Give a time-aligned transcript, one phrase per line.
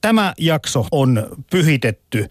[0.00, 2.28] Tämä jakso on pyhitetty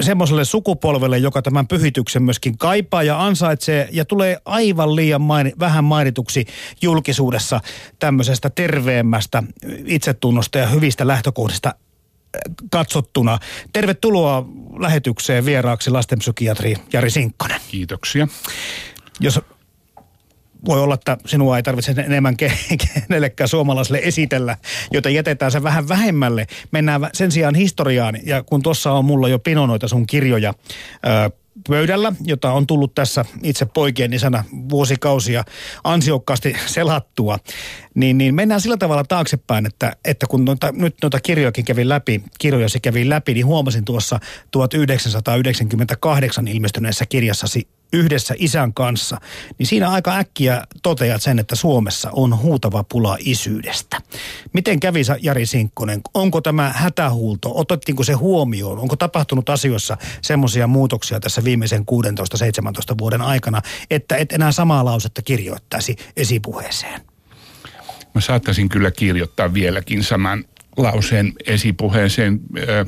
[0.00, 5.84] semmoiselle sukupolvelle, joka tämän pyhityksen myöskin kaipaa ja ansaitsee ja tulee aivan liian maini, vähän
[5.84, 6.46] mainituksi
[6.82, 7.60] julkisuudessa
[7.98, 9.42] tämmöisestä terveemmästä
[9.86, 11.74] itsetunnosta ja hyvistä lähtökohdista
[12.70, 13.38] katsottuna.
[13.72, 14.46] Tervetuloa
[14.78, 17.60] lähetykseen vieraaksi lastenpsykiatri Jari Sinkkonen.
[17.70, 18.28] Kiitoksia.
[19.20, 19.40] Jos
[20.66, 22.36] voi olla, että sinua ei tarvitse enemmän
[22.94, 24.56] kenellekään suomalaiselle esitellä,
[24.92, 26.46] joten jätetään se vähän vähemmälle.
[26.70, 30.54] Mennään sen sijaan historiaan, ja kun tuossa on mulla jo pinonoita sun kirjoja
[31.68, 35.44] pöydällä, jota on tullut tässä itse poikien isänä vuosikausia
[35.84, 37.38] ansiokkaasti selattua,
[37.94, 42.22] niin, niin mennään sillä tavalla taaksepäin, että, että kun noita, nyt noita kirjojakin kävin läpi,
[42.38, 49.20] kirjojasi kävin läpi, niin huomasin tuossa 1998 ilmestyneessä kirjassasi yhdessä isän kanssa,
[49.58, 54.00] niin siinä aika äkkiä toteat sen, että Suomessa on huutava pula isyydestä.
[54.52, 56.00] Miten kävi Jari Sinkkonen?
[56.14, 58.78] Onko tämä hätähuulto, otettiinko se huomioon?
[58.78, 61.84] Onko tapahtunut asioissa semmoisia muutoksia tässä viimeisen
[62.92, 67.00] 16-17 vuoden aikana, että et enää samaa lausetta kirjoittaisi esipuheeseen?
[68.14, 70.44] Mä saattaisin kyllä kirjoittaa vieläkin saman
[70.76, 72.40] lauseen esipuheeseen.
[72.58, 72.86] Äh,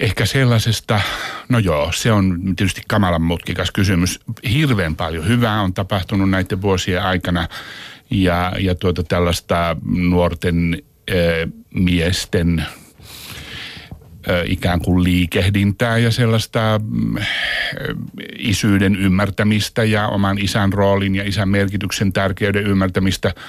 [0.00, 1.00] Ehkä sellaisesta,
[1.48, 4.20] no joo, se on tietysti kamalan mutkikas kysymys.
[4.52, 7.48] Hirveän paljon hyvää on tapahtunut näiden vuosien aikana
[8.10, 11.16] ja, ja tuota tällaista nuorten äh,
[11.74, 12.66] miesten äh,
[14.44, 17.28] ikään kuin liikehdintää ja sellaista äh,
[18.38, 23.34] isyyden ymmärtämistä ja oman isän roolin ja isän merkityksen tärkeyden ymmärtämistä–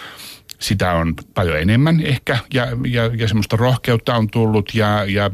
[0.62, 5.32] sitä on paljon enemmän ehkä ja, ja, ja semmoista rohkeutta on tullut ja, ja,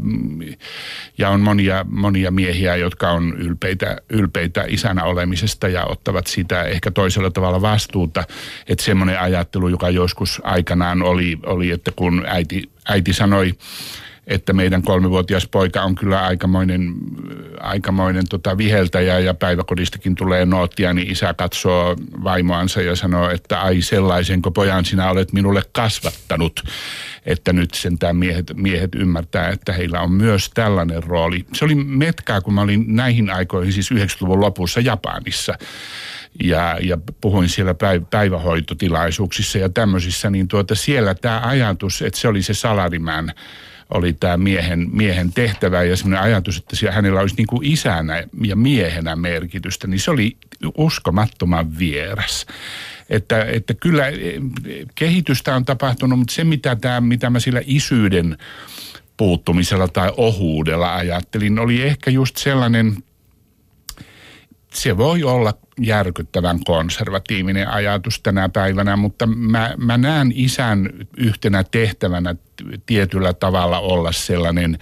[1.17, 6.91] ja on monia, monia miehiä, jotka on ylpeitä, ylpeitä isänä olemisesta ja ottavat sitä ehkä
[6.91, 8.23] toisella tavalla vastuuta.
[8.67, 13.53] Että semmoinen ajattelu, joka joskus aikanaan oli, oli että kun äiti, äiti sanoi
[14.27, 16.93] että meidän kolmivuotias poika on kyllä aikamoinen,
[17.59, 23.81] aikamoinen tota viheltäjä ja päiväkodistakin tulee noottia, niin isä katsoo vaimoansa ja sanoo, että ai
[23.81, 26.63] sellaisenko pojan sinä olet minulle kasvattanut,
[27.25, 31.45] että nyt sentään miehet, miehet ymmärtää, että heillä on myös tällainen rooli.
[31.53, 35.57] Se oli metkää, kun mä olin näihin aikoihin, siis 90-luvun lopussa Japanissa
[36.43, 37.75] ja, ja puhuin siellä
[38.09, 43.31] päivähoitotilaisuuksissa ja tämmöisissä, niin tuota, siellä tämä ajatus, että se oli se salarimään
[43.93, 48.55] oli tämä miehen, miehen tehtävä ja semmoinen ajatus, että hänellä olisi niin kuin isänä ja
[48.55, 50.37] miehenä merkitystä, niin se oli
[50.77, 52.45] uskomattoman vieras.
[53.09, 54.13] Että, että kyllä e,
[54.95, 58.37] kehitystä on tapahtunut, mutta se mitä, tämä, mitä mä sillä isyyden
[59.17, 62.97] puuttumisella tai ohuudella ajattelin, oli ehkä just sellainen,
[64.77, 72.35] se voi olla järkyttävän konservatiivinen ajatus tänä päivänä, mutta mä, mä näen isän yhtenä tehtävänä
[72.85, 74.77] tietyllä tavalla olla sellainen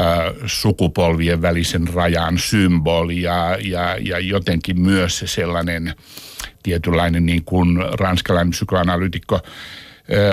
[0.00, 5.94] äh, sukupolvien välisen rajan symboli ja, ja, ja jotenkin myös sellainen
[6.62, 9.40] tietynlainen niin kuin ranskalainen psykoanalyytikko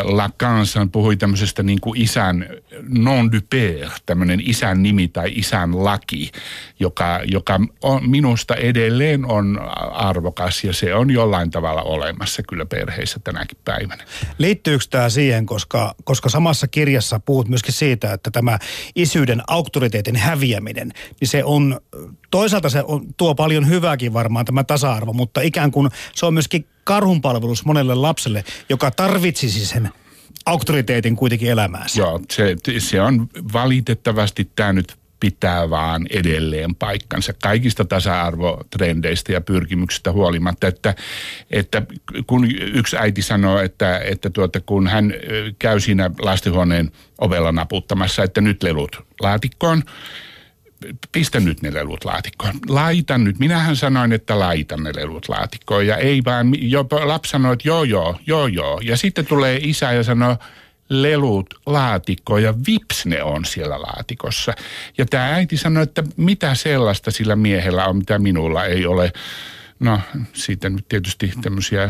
[0.04, 2.46] Lacan puhui tämmöisestä niin kuin isän
[2.88, 6.32] non du père, tämmöinen isän nimi tai isän laki,
[6.80, 9.60] joka, joka on, minusta edelleen on
[9.92, 14.04] arvokas ja se on jollain tavalla olemassa kyllä perheissä tänäkin päivänä.
[14.38, 18.60] Liittyykö tämä siihen, koska, koska samassa kirjassa puhut myöskin siitä, että tämä
[18.96, 21.80] isyyden auktoriteetin häviäminen, niin se on
[22.32, 26.66] toisaalta se on, tuo paljon hyvääkin varmaan tämä tasa-arvo, mutta ikään kuin se on myöskin
[26.84, 29.90] karhunpalvelus monelle lapselle, joka tarvitsisi sen
[30.46, 32.00] auktoriteetin kuitenkin elämäänsä.
[32.00, 40.12] Joo, se, se on valitettavasti tämä nyt pitää vaan edelleen paikkansa kaikista tasa-arvotrendeistä ja pyrkimyksistä
[40.12, 40.96] huolimatta, että,
[41.52, 41.82] että
[42.28, 45.14] kun yksi äiti sanoo, että, että tuota, kun hän
[45.60, 49.84] käy siinä lastenhuoneen ovella naputtamassa, että nyt lelut laatikkoon,
[51.12, 52.54] pistä nyt ne lelut laatikkoon.
[52.68, 53.40] Laita nyt.
[53.40, 55.88] Minähän sanoin, että laitan ne lelut laatikkoon.
[55.88, 58.80] Ja ei vaan, jo, lapsi sanoi, että joo, joo, joo, joo.
[58.84, 60.38] Ja sitten tulee isä ja sanoo,
[60.90, 64.54] lelut laatikkoon ja vips ne on siellä laatikossa.
[64.98, 69.12] Ja tämä äiti sanoi, että mitä sellaista sillä miehellä on, mitä minulla ei ole.
[69.80, 70.00] No
[70.34, 71.90] siitä nyt tietysti tämmöisiä,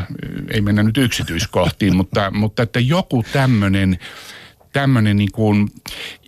[0.52, 4.00] ei mennä nyt yksityiskohtiin, mutta, mutta että joku tämmöinen
[4.74, 5.70] tämmöinen niin kuin,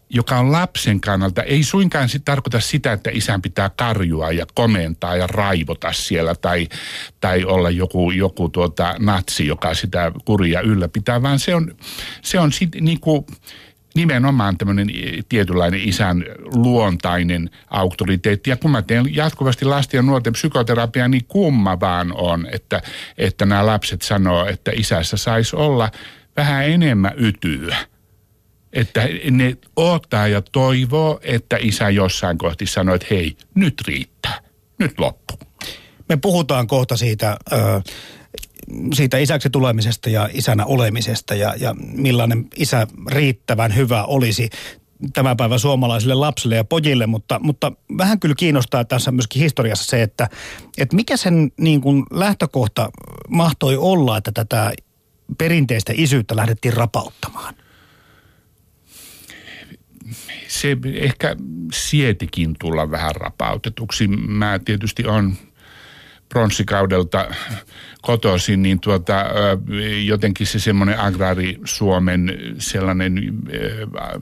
[0.09, 5.15] joka on lapsen kannalta, ei suinkaan sit tarkoita sitä, että isän pitää karjua ja komentaa
[5.15, 6.67] ja raivota siellä tai,
[7.21, 11.75] tai olla joku, joku tuota natsi, joka sitä kuria ylläpitää, vaan se on,
[12.21, 13.25] se on sit niinku,
[13.95, 14.87] nimenomaan tämmöinen
[15.29, 18.49] tietynlainen isän luontainen auktoriteetti.
[18.49, 22.81] Ja kun mä teen jatkuvasti lasten ja nuorten psykoterapiaa, niin kumma vaan on, että,
[23.17, 25.91] että nämä lapset sanoo, että isässä saisi olla
[26.37, 27.77] vähän enemmän ytyä
[28.75, 29.01] Että
[29.31, 34.39] ne odottaa ja toivoo, että isä jossain kohti sanoo, että hei, nyt riittää,
[34.77, 35.33] nyt loppu.
[36.09, 37.37] Me puhutaan kohta siitä,
[38.93, 44.49] siitä isäksi tulemisesta ja isänä olemisesta ja, ja millainen isä riittävän hyvä olisi
[45.13, 50.01] tämän päivän suomalaisille lapsille ja pojille, mutta, mutta vähän kyllä kiinnostaa tässä myöskin historiassa se,
[50.01, 50.29] että,
[50.77, 52.89] että mikä sen niin kuin lähtökohta
[53.29, 54.71] mahtoi olla, että tätä
[55.37, 57.55] perinteistä isyyttä lähdettiin rapauttamaan?
[60.61, 61.35] Se ehkä
[61.73, 64.07] sietikin tulla vähän rapautetuksi.
[64.27, 65.33] Mä tietysti on
[66.29, 67.25] pronssikaudelta
[68.01, 69.25] kotoisin, niin tuota,
[70.05, 73.33] jotenkin se semmoinen agraari Suomen sellainen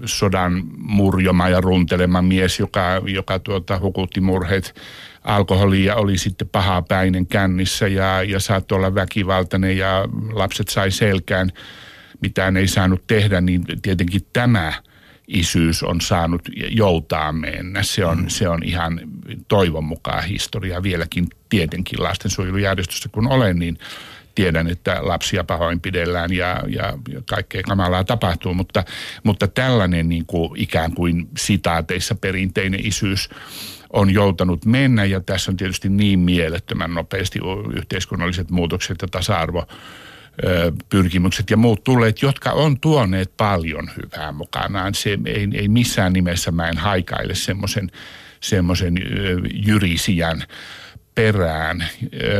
[0.06, 4.82] sodan murjoma ja runtelema mies, joka, joka tuota, hukutti murheet
[5.24, 11.50] alkoholia oli sitten pahapäinen kännissä ja, ja saattoi olla väkivaltainen ja lapset sai selkään,
[12.22, 14.74] mitään ei saanut tehdä, niin tietenkin tämä
[15.28, 17.84] isyys on saanut joutaa mennä.
[17.84, 18.28] Se on, mm.
[18.28, 19.02] se on ihan
[19.48, 23.78] toivon mukaan historia vieläkin tietenkin lastensuojelujärjestössä kun olen, niin
[24.36, 28.84] tiedän, että lapsia pahoinpidellään ja, ja, ja kaikkea kamalaa tapahtuu, mutta,
[29.24, 33.30] mutta tällainen niin kuin ikään kuin sitaateissa perinteinen isyys
[33.94, 37.40] on joutanut mennä ja tässä on tietysti niin mielettömän nopeasti
[37.76, 39.68] yhteiskunnalliset muutokset ja tasa-arvo
[40.90, 44.96] pyrkimykset ja muut tulleet, jotka on tuoneet paljon hyvää mukanaan.
[44.96, 47.92] Se ei, ei missään nimessä mä en haikaile semmoisen
[48.44, 48.96] semmoisen
[49.54, 50.44] jyrisijän
[51.16, 51.86] perään,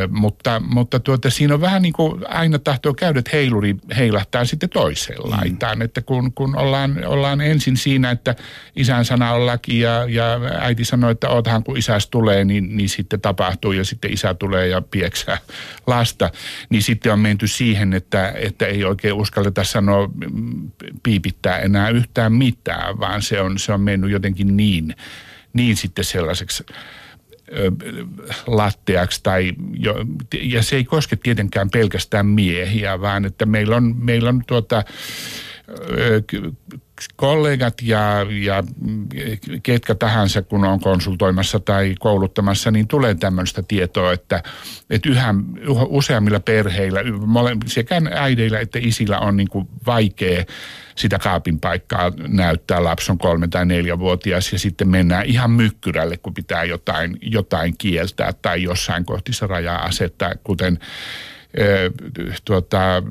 [0.10, 4.70] mutta, mutta tuota, siinä on vähän niin kuin aina tahtoo käydä, että heiluri heilahtaa sitten
[4.70, 5.32] toiseen mm.
[5.32, 8.36] laitaan, että kun, kun ollaan, ollaan ensin siinä, että
[8.76, 12.90] isän sana on laki ja, ja äiti sanoo, että oothan kun isäs tulee, niin, niin
[12.90, 15.38] sitten tapahtuu ja sitten isä tulee ja pieksää
[15.88, 16.30] lasta,
[16.70, 20.72] niin sitten on menty siihen, että, että ei oikein uskalleta sanoa mm,
[21.04, 24.96] piipittää enää yhtään mitään, vaan se on, se on mennyt jotenkin niin,
[25.54, 26.64] niin sitten sellaiseksi
[28.48, 29.96] latteaksi tai jo,
[30.42, 34.84] ja se ei koske tietenkään pelkästään miehiä, vaan että meillä on, meillä on tuota,
[37.16, 38.64] kollegat ja, ja
[39.64, 44.44] ketkä tahansa, kun on konsultoimassa tai kouluttamassa, niin tulee tämmöistä tietoa, että,
[44.90, 45.36] että yhä
[45.88, 47.00] useammilla perheillä,
[47.66, 50.44] sekä äideillä että isillä on niin kuin vaikea
[50.96, 52.84] sitä kaapin paikkaa näyttää.
[52.84, 58.34] Lapsi on kolme tai neljävuotias ja sitten mennään ihan mykkyrälle, kun pitää jotain, jotain kieltää
[58.42, 60.80] tai jossain kohtissa rajaa asettaa, kuten
[62.46, 63.04] tuota,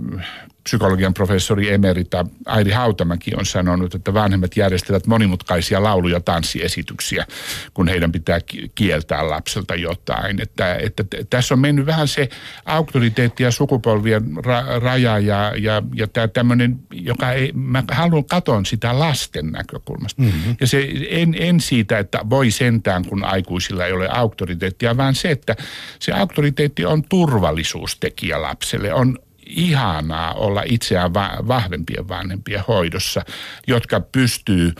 [0.64, 7.26] psykologian professori emerita Airi Hautamäki on sanonut, että vanhemmat järjestävät monimutkaisia laulu- ja tanssiesityksiä,
[7.75, 8.41] kun heidän pitää
[8.75, 10.41] kieltää lapselta jotain.
[10.41, 12.29] Että, että tässä on mennyt vähän se
[12.64, 18.65] auktoriteetti ja sukupolvien ra- raja ja, ja, ja tämä tämmöinen, joka ei, mä haluan katsoa
[18.65, 20.23] sitä lasten näkökulmasta.
[20.23, 20.56] Mm-hmm.
[20.61, 25.31] Ja se en, en siitä, että voi sentään, kun aikuisilla ei ole auktoriteettia, vaan se,
[25.31, 25.56] että
[25.99, 29.19] se auktoriteetti on turvallisuustekijä lapselle, on
[29.56, 31.14] ihanaa olla itseään
[31.49, 33.22] vahvempien vanhempien hoidossa,
[33.66, 34.72] jotka pystyy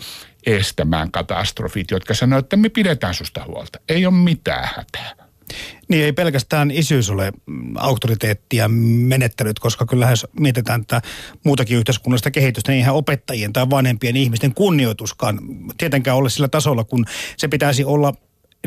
[0.45, 3.79] estämään katastrofit, jotka sanoo, että me pidetään susta huolta.
[3.89, 5.23] Ei ole mitään hätää.
[5.87, 7.33] Niin ei pelkästään isyys ole
[7.77, 11.01] auktoriteettia menettänyt, koska kyllä jos mietitään että
[11.43, 15.39] muutakin yhteiskunnallista kehitystä, niin ihan opettajien tai vanhempien ihmisten kunnioituskaan
[15.77, 17.05] tietenkään ole sillä tasolla, kun
[17.37, 18.13] se pitäisi olla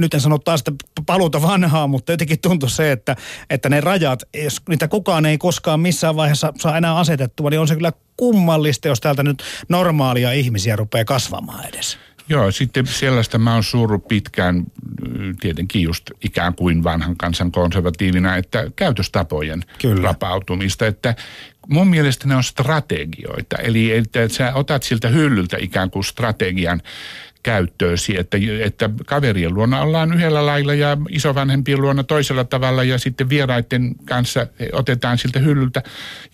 [0.01, 0.73] nyt en sano taas, että
[1.07, 3.17] paluuta vanhaa, mutta jotenkin tuntuu se, että,
[3.51, 7.69] että ne rajat, jos niitä kukaan ei koskaan missään vaiheessa saa enää asetettua, niin on
[7.69, 11.99] se kyllä kummallista, jos täältä nyt normaalia ihmisiä rupeaa kasvamaan edes.
[12.29, 14.65] Joo, sitten sellaista mä oon suurut pitkään
[15.41, 20.03] tietenkin just ikään kuin vanhan kansan konservatiivina, että käytöstapojen Kyllä.
[20.03, 21.15] rapautumista, että
[21.69, 23.57] mun mielestä ne on strategioita.
[23.57, 26.83] Eli että sä otat siltä hyllyltä ikään kuin strategian
[27.47, 33.29] käyttöösi, että, että kaverien luona ollaan yhdellä lailla ja isovanhempien luona toisella tavalla ja sitten
[33.29, 35.83] vieraiden kanssa otetaan siltä hyllyltä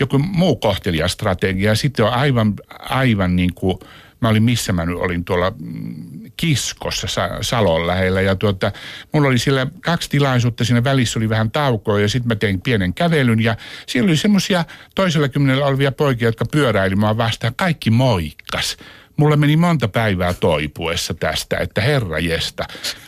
[0.00, 1.75] joku muu kohtelijastrategia.
[1.75, 3.78] Sitten on aivan, aivan niin kuin,
[4.21, 7.07] mä olin missä mä nyt olin tuolla mm, Kiskossa
[7.40, 8.73] Salon lähellä ja tuota,
[9.12, 12.95] mulla oli siellä kaksi tilaisuutta, siinä välissä oli vähän taukoa ja sitten mä tein pienen
[12.95, 14.64] kävelyn ja siellä oli semmoisia
[14.95, 18.76] toisella kymmenellä olevia poikia, jotka pyöräili mua vastaan, kaikki moikkas.
[19.16, 22.64] Mulla meni monta päivää toipuessa tästä, että herra jesta,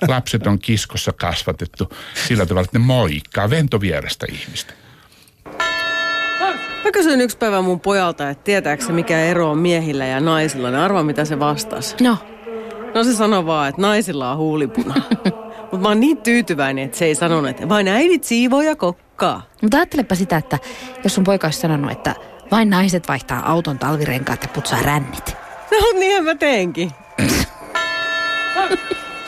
[0.08, 1.92] lapset on kiskossa kasvatettu
[2.26, 4.74] sillä tavalla, että ne moikkaa ventovierestä ihmistä.
[6.84, 10.70] Mä kysyin yksi päivä mun pojalta, että tietääkö se mikä ero on miehillä ja naisilla.
[10.70, 11.96] Ne arvaa mitä se vastasi.
[12.00, 12.18] No.
[12.94, 14.94] No se sanoi vaan, että naisilla on huulipuna.
[15.60, 19.42] Mutta mä oon niin tyytyväinen, että se ei sanonut, että vain äidit siivoo ja kokkaa.
[19.62, 20.58] Mutta ajattelepa sitä, että
[21.04, 22.14] jos sun poika olisi sanonut, että
[22.50, 25.43] vain naiset vaihtaa auton talvirenkaat ja putsaa rännit.
[25.80, 26.90] No niinhän mä teenkin.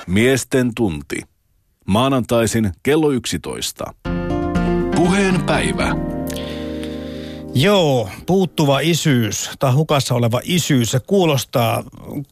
[0.06, 1.16] Miesten tunti.
[1.86, 3.84] Maanantaisin kello 11.
[4.96, 5.96] Puheen päivä.
[7.54, 11.84] Joo, puuttuva isyys tai hukassa oleva isyys, se kuulostaa,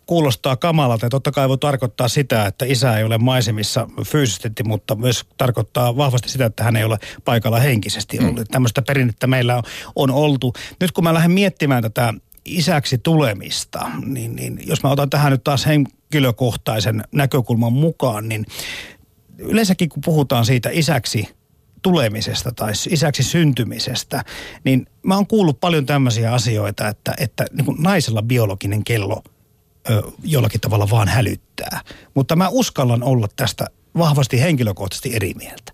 [0.06, 4.94] kuulostaa kamalalta ja totta kai voi tarkoittaa sitä, että isä ei ole maisemissa fyysisesti, mutta
[4.94, 8.38] myös tarkoittaa vahvasti sitä, että hän ei ole paikalla henkisesti ollut.
[8.38, 8.44] Mm.
[8.50, 9.62] Tämmöistä perinnettä meillä on,
[9.97, 10.52] on oltu.
[10.80, 12.14] Nyt kun mä lähden miettimään tätä
[12.45, 18.47] isäksi tulemista, niin, niin jos mä otan tähän nyt taas henkilökohtaisen näkökulman mukaan, niin
[19.39, 21.29] yleensäkin kun puhutaan siitä isäksi
[21.83, 24.25] tulemisesta tai isäksi syntymisestä,
[24.65, 29.23] niin mä oon kuullut paljon tämmöisiä asioita, että, että niin kuin naisella biologinen kello
[29.91, 31.81] ö, jollakin tavalla vaan hälyttää.
[32.15, 33.67] Mutta mä uskallan olla tästä
[33.99, 35.73] vahvasti henkilökohtaisesti eri mieltä.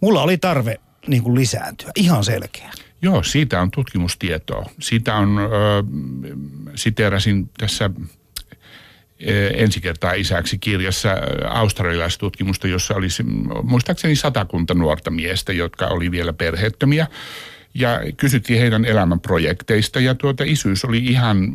[0.00, 2.70] Mulla oli tarve niin kuin lisääntyä, ihan selkeä.
[3.04, 4.70] Joo, siitä on tutkimustietoa.
[4.80, 5.46] Siitä on, äh,
[6.74, 7.90] siteerasin tässä
[9.54, 11.08] ensi kertaa isäksi kirjassa
[11.48, 13.22] australialaista tutkimusta, jossa olisi
[13.62, 17.06] muistaakseni satakunta nuorta miestä, jotka oli vielä perheettömiä.
[17.74, 21.52] Ja kysyttiin heidän elämänprojekteista ja tuota isyys oli ihan,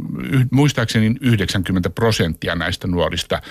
[0.51, 3.41] muistaakseni 90 prosenttia näistä nuorista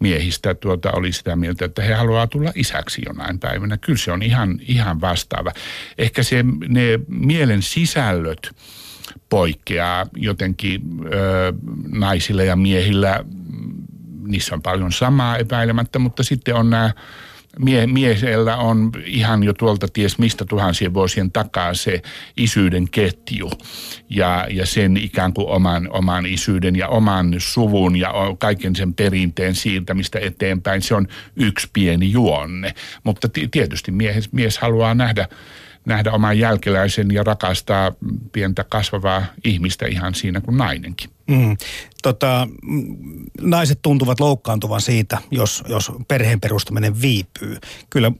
[0.00, 3.76] miehistä tuota oli sitä mieltä, että he haluaa tulla isäksi jonain päivänä.
[3.76, 5.52] Kyllä se on ihan, ihan vastaava.
[5.98, 8.50] Ehkä se, ne mielen sisällöt
[9.28, 10.82] poikkeaa jotenkin
[11.12, 11.52] ö,
[11.88, 13.24] naisilla ja miehillä.
[14.26, 16.92] Niissä on paljon samaa epäilemättä, mutta sitten on nämä
[17.58, 22.02] mie- miehellä on ihan jo tuolta ties mistä tuhansien vuosien takaa se
[22.36, 23.50] isyyden ketju
[24.10, 29.54] ja, ja sen ikään kuin oman, oman isyyden ja oman suvun ja kaiken sen perinteen
[29.54, 30.82] siirtämistä eteenpäin.
[30.82, 32.74] Se on yksi pieni juonne,
[33.04, 35.28] mutta tietysti mies, mies haluaa nähdä
[35.84, 37.92] nähdä oman jälkeläisen ja rakastaa
[38.32, 41.17] pientä kasvavaa ihmistä ihan siinä kuin nainenkin.
[41.28, 41.56] Mm.
[42.02, 42.48] Tota,
[43.40, 47.56] naiset tuntuvat loukkaantuvan siitä, jos, jos perheen perustaminen viipyy.
[47.90, 48.12] Kyllä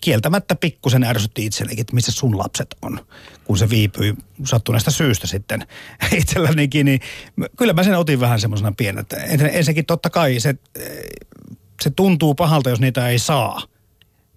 [0.00, 3.06] kieltämättä pikkusen ärsytti itsellenikin, että missä sun lapset on,
[3.44, 4.14] kun se viipyi
[4.44, 5.66] sattuneesta syystä sitten
[6.18, 6.86] itsellänikin.
[6.86, 7.00] Niin
[7.58, 9.06] kyllä mä sen otin vähän semmoisena pienenä.
[9.52, 10.54] Ensinnäkin totta kai se,
[11.82, 13.62] se tuntuu pahalta, jos niitä ei saa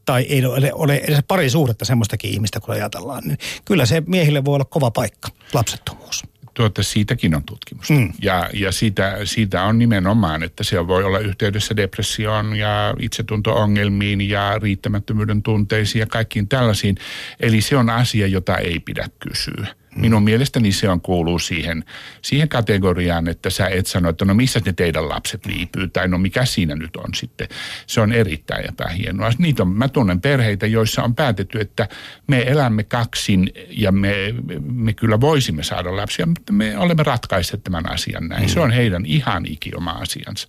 [0.06, 4.46] tai ei ole, ole edes pari suhdetta semmoistakin ihmistä, kun ajatellaan, niin kyllä se miehille
[4.46, 6.24] voi olla kova paikka, lapsettomuus.
[6.56, 7.94] Tuota, siitäkin on tutkimusta.
[7.94, 8.14] Mm.
[8.22, 14.60] Ja, ja siitä, siitä on nimenomaan, että se voi olla yhteydessä depressioon ja itsetunto-ongelmiin ja
[14.60, 16.98] riittämättömyyden tunteisiin ja kaikkiin tällaisiin.
[17.40, 19.68] Eli se on asia, jota ei pidä kysyä.
[19.96, 21.84] Minun mielestäni se on kuuluu siihen,
[22.22, 26.18] siihen kategoriaan, että sä et sano, että no missä ne teidän lapset viipyy tai no
[26.18, 27.48] mikä siinä nyt on sitten.
[27.88, 29.32] Se on erittäin epähienoa.
[29.38, 31.88] Niitä on, mä tunnen perheitä, joissa on päätetty, että
[32.28, 34.16] me elämme kaksin ja me,
[34.62, 38.44] me kyllä voisimme saada lapsia, mutta me olemme ratkaisseet tämän asian näin.
[38.44, 38.50] Mm.
[38.50, 40.48] Se on heidän ihan ikioma asiansa.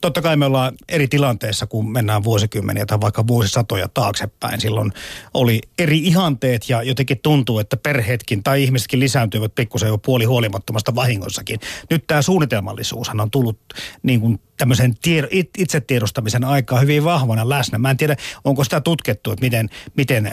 [0.00, 4.60] Totta kai me ollaan eri tilanteessa, kun mennään vuosikymmeniä tai vaikka vuosisatoja taaksepäin.
[4.60, 4.92] Silloin
[5.34, 10.94] oli eri ihanteet ja jotenkin tuntuu, että perheetkin tai ihmisetkin lisääntyivät pikkusen jo puoli huolimattomasta
[10.94, 11.60] vahingossakin.
[11.90, 13.58] Nyt tämä suunnitelmallisuushan on tullut
[14.02, 17.78] niin kuin tämmöisen tied- itsetiedostamisen aikaa hyvin vahvana läsnä.
[17.78, 20.32] Mä en tiedä, onko sitä tutkittu, että miten, miten äh,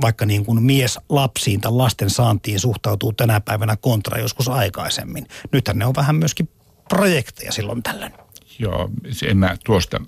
[0.00, 5.26] vaikka niin kuin mies lapsiin tai lasten saantiin suhtautuu tänä päivänä kontra joskus aikaisemmin.
[5.52, 6.48] Nythän ne on vähän myöskin
[6.88, 8.25] projekteja silloin tällöin.
[8.58, 8.90] Joo,
[9.26, 10.00] en mä tuosta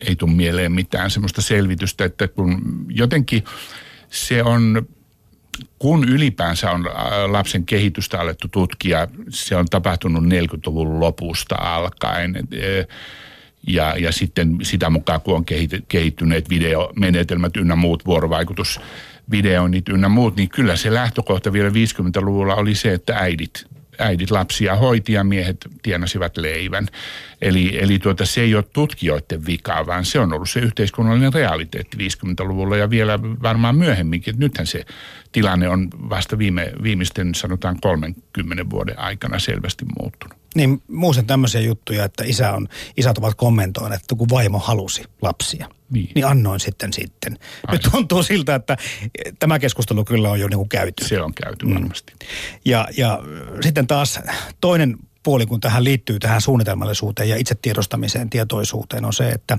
[0.00, 3.44] ei tule mieleen mitään semmoista selvitystä, että kun jotenkin
[4.10, 4.86] se on,
[5.78, 6.94] kun ylipäänsä on äh,
[7.30, 12.36] lapsen kehitystä alettu tutkia, se on tapahtunut 40-luvun lopusta alkaen.
[12.36, 12.84] E,
[13.66, 15.44] ja, ja sitten sitä mukaan, kun on
[15.88, 22.92] kehittyneet videomenetelmät ynnä muut vuorovaikutusvideoinnit ynnä muut, niin kyllä se lähtökohta vielä 50-luvulla oli se,
[22.92, 23.66] että äidit
[23.98, 26.88] äidit lapsia hoiti ja miehet tienasivat leivän.
[27.42, 31.96] Eli, eli tuota, se ei ole tutkijoiden vika, vaan se on ollut se yhteiskunnallinen realiteetti
[31.96, 34.34] 50-luvulla ja vielä varmaan myöhemminkin.
[34.38, 34.84] Nythän se
[35.32, 40.41] tilanne on vasta viime, viimeisten sanotaan 30 vuoden aikana selvästi muuttunut.
[40.54, 45.68] Niin muistan tämmöisiä juttuja, että isä on, isät ovat kommentoineet, että kun vaimo halusi lapsia,
[45.90, 47.38] niin, niin annoin sitten sitten.
[47.66, 47.72] Aivan.
[47.72, 48.76] Nyt tuntuu siltä, että
[49.38, 51.04] tämä keskustelu kyllä on jo niin kuin käyty.
[51.04, 52.12] Se on käyty varmasti.
[52.12, 52.26] Mm.
[52.64, 53.20] Ja, ja
[53.60, 54.20] sitten taas
[54.60, 59.58] toinen puoli, kun tähän liittyy tähän suunnitelmallisuuteen ja itsetiedostamiseen, tietoisuuteen, on se, että,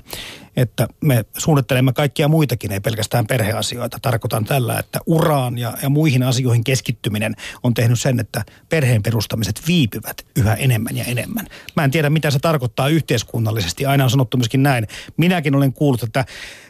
[0.55, 3.99] että me suunnittelemme kaikkia muitakin, ei pelkästään perheasioita.
[4.01, 9.61] Tarkoitan tällä, että uraan ja, ja muihin asioihin keskittyminen on tehnyt sen, että perheen perustamiset
[9.67, 11.47] viipyvät yhä enemmän ja enemmän.
[11.75, 13.85] Mä en tiedä, mitä se tarkoittaa yhteiskunnallisesti.
[13.85, 14.87] Aina on sanottu myöskin näin.
[15.17, 16.25] Minäkin olen kuullut, että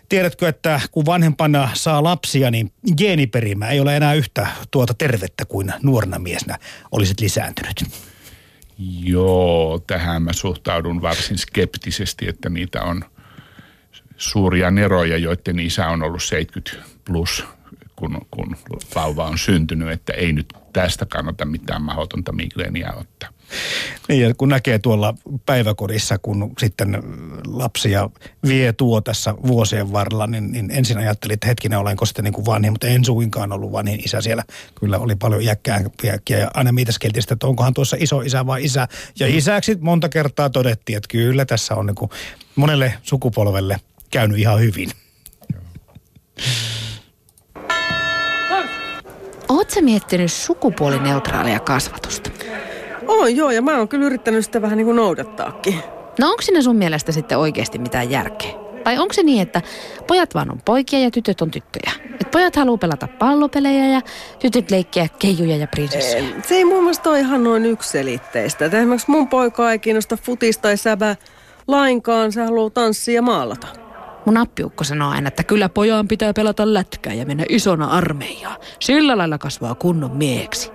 [0.10, 5.74] Tiedätkö, että kun vanhempana saa lapsia, niin geeniperimä ei ole enää yhtä tuota tervettä kuin
[5.84, 6.60] nuorena miesnä
[6.92, 7.84] olisit lisääntynyt.
[9.04, 13.04] Joo, tähän mä suhtaudun varsin skeptisesti, että niitä on
[14.18, 17.44] suuria neroja, joiden isä on ollut 70 plus,
[17.96, 18.56] kun, kun
[18.96, 23.30] vauva on syntynyt, että ei nyt tästä kannata mitään mahdotonta migreeniä ottaa.
[24.08, 25.14] Niin ja kun näkee tuolla
[25.46, 27.04] päiväkodissa, kun sitten
[27.48, 28.10] lapsia
[28.48, 32.46] vie tuo tässä vuosien varrella, niin, niin ensin ajattelin, että hetkinen olenko sitten niin kuin
[32.46, 34.44] vanhin, mutta en suinkaan ollut vanhin isä siellä.
[34.76, 38.88] Kyllä oli paljon iäkkäämpiä ja aina mitäskeltiin sitten, että onkohan tuossa iso isä vai isä.
[39.20, 42.12] Ja isäksi monta kertaa todettiin, että kyllä tässä on niin kuin
[42.56, 43.78] monelle sukupolvelle
[44.12, 44.90] käynyt ihan hyvin.
[49.50, 52.30] Oletko miettinyt sukupuolineutraalia kasvatusta?
[53.08, 55.76] On joo, ja mä oon kyllä yrittänyt sitä vähän niin kuin noudattaakin.
[56.20, 58.52] No onko siinä sun mielestä sitten oikeasti mitään järkeä?
[58.86, 59.62] Vai onko se niin, että
[60.08, 61.92] pojat vaan on poikia ja tytöt on tyttöjä?
[62.22, 64.02] Et pojat haluaa pelata pallopelejä ja
[64.40, 66.24] tytöt leikkiä keijuja ja prinsessoja.
[66.44, 68.66] Se ei mun mielestä ole ihan noin ykselitteistä.
[68.66, 71.16] Et esimerkiksi mun poika ei kiinnosta futista tai säbä
[71.68, 72.32] lainkaan.
[72.32, 73.68] Se haluaa tanssia ja maalata.
[74.26, 78.56] Mun appiukko sanoo aina, että kyllä pojan pitää pelata lätkää ja mennä isona armeijaan.
[78.80, 80.72] Sillä lailla kasvaa kunnon mieheksi.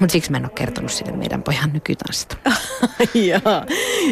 [0.00, 2.36] Mutta siksi mä en ole kertonut sille meidän pojan nykytanssista.
[3.30, 3.40] ja,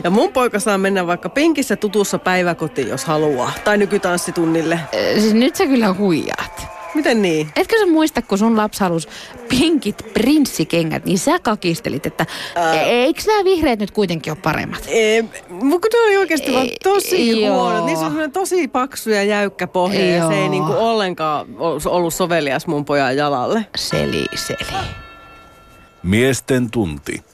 [0.04, 3.52] ja mun poika saa mennä vaikka penkissä tutussa päiväkotiin, jos haluaa.
[3.64, 4.80] Tai nykytanssitunnille.
[4.94, 6.76] Ö, siis nyt sä kyllä huijaat.
[6.94, 7.48] Miten niin?
[7.56, 9.08] Etkö sä muista, kun sun lapsi halusi
[9.48, 12.80] pinkit prinssikengät, niin sä kakistelit, että Ää...
[12.82, 14.84] eikö nämä vihreät nyt kuitenkin ole paremmat?
[14.88, 17.86] Ei, mutta ne oli oikeasti vaan tosi huonot.
[17.86, 21.46] Niissä on tosi paksu ja jäykkä pohja ja se ei niinku ollenkaan
[21.86, 23.66] ollut sovelias mun pojan jalalle.
[23.76, 25.05] Seli, seli.
[26.06, 27.25] Miesten tunti.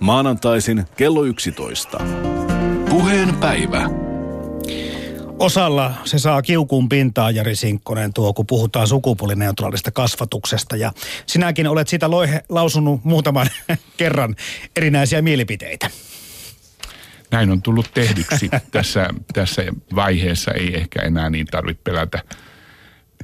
[0.00, 1.98] Maanantaisin kello 11.
[2.88, 3.90] Puheen päivä.
[5.38, 10.76] Osalla se saa kiukun pintaa, Jari Sinkkonen, tuo, kun puhutaan sukupuolineutraalista kasvatuksesta.
[10.76, 10.92] Ja
[11.26, 13.46] sinäkin olet siitä loihe, lausunut muutaman
[13.96, 14.36] kerran
[14.76, 15.90] erinäisiä mielipiteitä.
[17.30, 18.48] Näin on tullut tehdyksi.
[18.70, 19.62] tässä, tässä
[19.94, 22.22] vaiheessa ei ehkä enää niin tarvitse pelätä,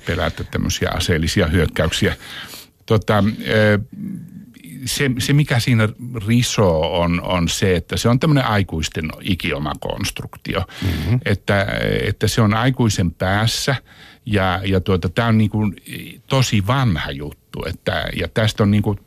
[0.07, 2.17] pelätä tämmöisiä aseellisia hyökkäyksiä.
[2.87, 3.25] Tota,
[4.85, 5.89] se, se, mikä siinä
[6.27, 10.65] risoo on, on se, että se on tämmöinen aikuisten ikioma konstruktio.
[10.83, 11.21] Mm-hmm.
[11.25, 11.67] Että,
[12.05, 13.77] että se on aikuisen päässä
[14.27, 15.77] ja, ja tuota, tämä on niin kuin
[16.27, 17.65] tosi vanha juttu.
[17.67, 19.01] Että, ja tästä on niin kuin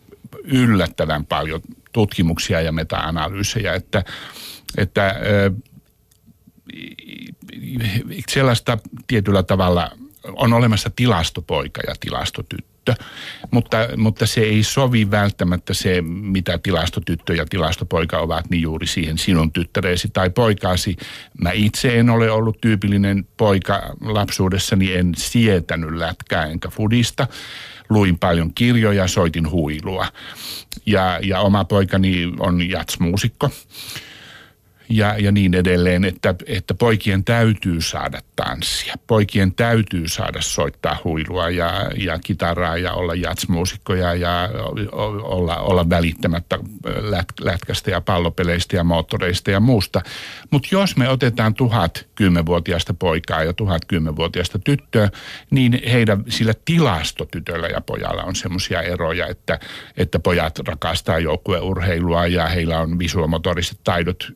[0.43, 4.03] yllättävän paljon tutkimuksia ja meta-analyysejä, että,
[4.77, 5.15] että
[8.29, 9.91] sellaista tietyllä tavalla
[10.23, 13.03] on olemassa tilastopoika ja tilastotyttö tyttö,
[13.51, 19.17] mutta, mutta se ei sovi välttämättä se, mitä tilastotyttö ja tilastopoika ovat, niin juuri siihen
[19.17, 20.97] sinun tyttäreesi tai poikaasi.
[21.41, 27.27] Mä itse en ole ollut tyypillinen poika lapsuudessani, en sietänyt lätkää enkä fudista.
[27.89, 30.07] Luin paljon kirjoja, soitin huilua.
[30.85, 33.49] Ja, ja oma poikani on jatsmuusikko
[34.91, 38.93] ja, ja niin edelleen, että, että poikien täytyy saada tanssia.
[39.07, 44.49] Poikien täytyy saada soittaa huilua ja, ja kitaraa ja olla jatsmuusikkoja ja
[45.21, 46.59] olla, olla välittämättä
[47.01, 50.01] lät, lätkästä ja pallopeleistä ja moottoreista ja muusta.
[50.51, 55.09] Mutta jos me otetaan tuhat kymmenvuotiaista poikaa ja tuhat kymmenvuotiaista tyttöä,
[55.51, 59.59] niin heidän sillä tilastotytöllä ja pojalla on semmoisia eroja, että,
[59.97, 64.27] että pojat rakastaa joukkueurheilua ja heillä on visuomotoriset taidot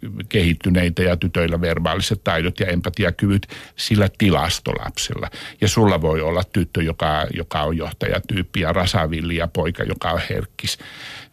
[0.46, 5.30] kehittyneitä ja tytöillä verbaaliset taidot ja empatiakyvyt sillä tilastolapsella.
[5.62, 10.22] Ja sulla voi olla tyttö, joka, joka on johtajatyyppi ja rasavilli ja poika, joka on
[10.30, 10.78] herkkis.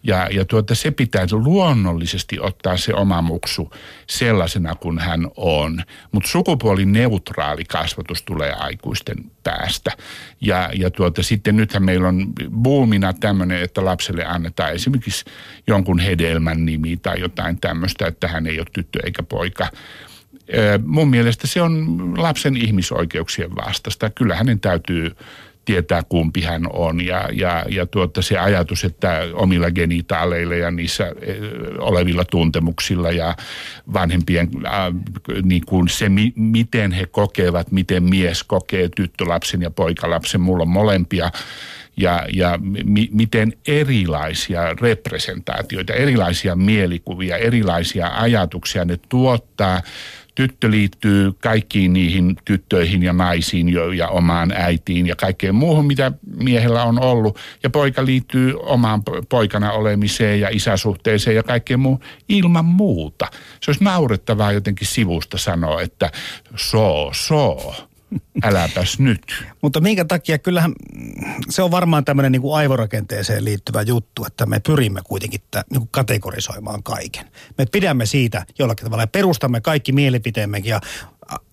[0.02, 3.70] Ja, ja tuota, se pitää luonnollisesti ottaa se oma muksu
[4.06, 5.82] sellaisena kuin hän on.
[6.12, 9.90] Mutta sukupuolineutraali kasvatus tulee aikuisten päästä.
[10.40, 12.26] Ja, ja tuota, sitten nythän meillä on
[12.62, 15.24] buumina tämmöinen, että lapselle annetaan esimerkiksi
[15.66, 19.68] jonkun hedelmän nimi tai jotain tämmöistä, että hän ei ole tyttö eikä poika
[20.84, 24.10] mun mielestä se on lapsen ihmisoikeuksien vastasta.
[24.10, 25.16] Kyllä hänen täytyy
[25.64, 27.06] tietää kumpi hän on.
[27.06, 31.36] Ja, ja, ja tuota, se ajatus, että omilla genitaaleilla ja niissä eh,
[31.78, 33.36] olevilla tuntemuksilla ja
[33.92, 34.72] vanhempien äh,
[35.42, 40.68] niin kuin se, mi, miten he kokevat, miten mies kokee tyttölapsen ja poikalapsen, mulla on
[40.68, 41.30] molempia.
[41.96, 49.82] Ja, ja mi, miten erilaisia representaatioita, erilaisia mielikuvia, erilaisia ajatuksia ne tuottaa–
[50.34, 56.12] tyttö liittyy kaikkiin niihin tyttöihin ja naisiin jo, ja omaan äitiin ja kaikkeen muuhun, mitä
[56.36, 57.38] miehellä on ollut.
[57.62, 63.26] Ja poika liittyy omaan poikana olemiseen ja isäsuhteeseen ja kaikkeen muuhun ilman muuta.
[63.60, 66.10] Se olisi naurettavaa jotenkin sivusta sanoa, että
[66.56, 67.74] so, so.
[68.42, 69.22] Äläpäs nyt.
[69.62, 70.72] Mutta minkä takia, kyllähän
[71.50, 75.80] se on varmaan tämmöinen niin kuin aivorakenteeseen liittyvä juttu, että me pyrimme kuitenkin tämän, niin
[75.80, 77.26] kuin kategorisoimaan kaiken.
[77.58, 80.80] Me pidämme siitä jollakin tavalla ja perustamme kaikki mielipiteemmekin ja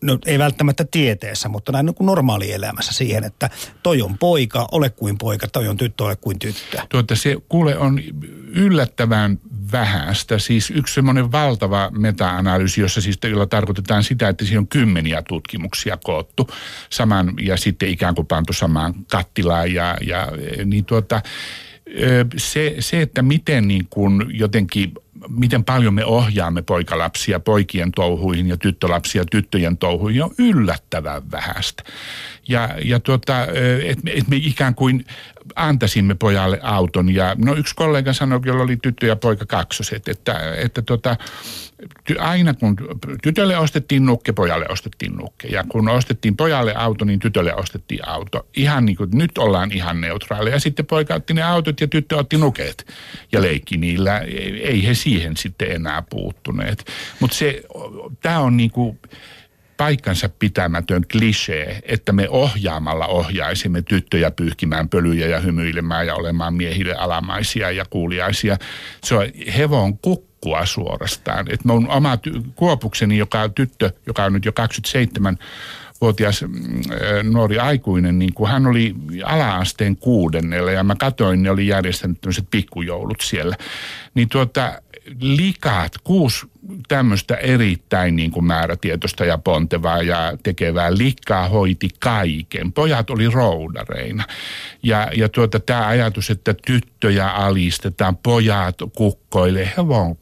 [0.01, 3.49] no, ei välttämättä tieteessä, mutta näin niin normaalielämässä siihen, että
[3.83, 6.77] toi on poika, ole kuin poika, toi on tyttö, ole kuin tyttö.
[6.89, 7.99] Tuota, se kuule on
[8.47, 9.39] yllättävän
[9.71, 10.39] vähäistä.
[10.39, 15.97] Siis yksi semmoinen valtava meta-analyysi, jossa siis jolla tarkoitetaan sitä, että siinä on kymmeniä tutkimuksia
[15.97, 16.49] koottu
[16.89, 20.27] saman ja sitten ikään kuin pantu samaan kattilaan ja, ja
[20.65, 21.21] niin tuota,
[22.37, 24.93] se, se, että miten niin kuin jotenkin
[25.27, 31.83] miten paljon me ohjaamme poikalapsia poikien touhuihin ja tyttölapsia tyttöjen touhuihin on yllättävän vähäistä.
[32.47, 33.43] Ja, ja tuota,
[33.83, 35.05] että et me ikään kuin
[35.55, 37.15] antaisimme pojalle auton.
[37.15, 41.17] Ja no yksi kollega sanoi, jolla oli tyttö ja poika kaksoset, että, että tota,
[42.19, 42.75] aina kun
[43.23, 45.47] tytölle ostettiin nukke, pojalle ostettiin nukke.
[45.47, 48.47] Ja kun ostettiin pojalle auto, niin tytölle ostettiin auto.
[48.55, 50.55] Ihan niin kuin nyt ollaan ihan neutraaleja.
[50.55, 52.87] Ja sitten poika otti ne autot ja tyttö otti nuket
[53.31, 54.19] ja leikki niillä.
[54.63, 56.85] Ei he siihen sitten enää puuttuneet.
[57.19, 57.61] Mutta se,
[58.21, 58.99] tämä on niin kuin
[59.77, 66.95] paikkansa pitämätön klisee, että me ohjaamalla ohjaisimme tyttöjä pyyhkimään pölyjä ja hymyilemään ja olemaan miehille
[66.95, 68.57] alamaisia ja kuuliaisia.
[69.03, 69.25] Se on
[69.57, 71.45] hevon kukkua suorastaan.
[71.51, 75.37] Että mun oma ty- kuopukseni, joka on tyttö, joka on nyt jo 27
[76.01, 81.67] vuotias mm, nuori aikuinen, niin kuin hän oli ala-asteen kuudennella ja mä katoin, ne oli
[81.67, 83.55] järjestänyt tämmöiset pikkujoulut siellä.
[84.13, 84.81] Niin tuota,
[85.21, 86.45] likaat, kuusi
[86.87, 92.73] tämmöistä erittäin niin kuin määrätietoista ja pontevaa ja tekevää likkaa hoiti kaiken.
[92.73, 94.23] Pojat oli roudareina.
[94.83, 100.17] Ja, ja tuota, tämä ajatus, että tyttöjä alistetaan, pojat kukkoille, hevon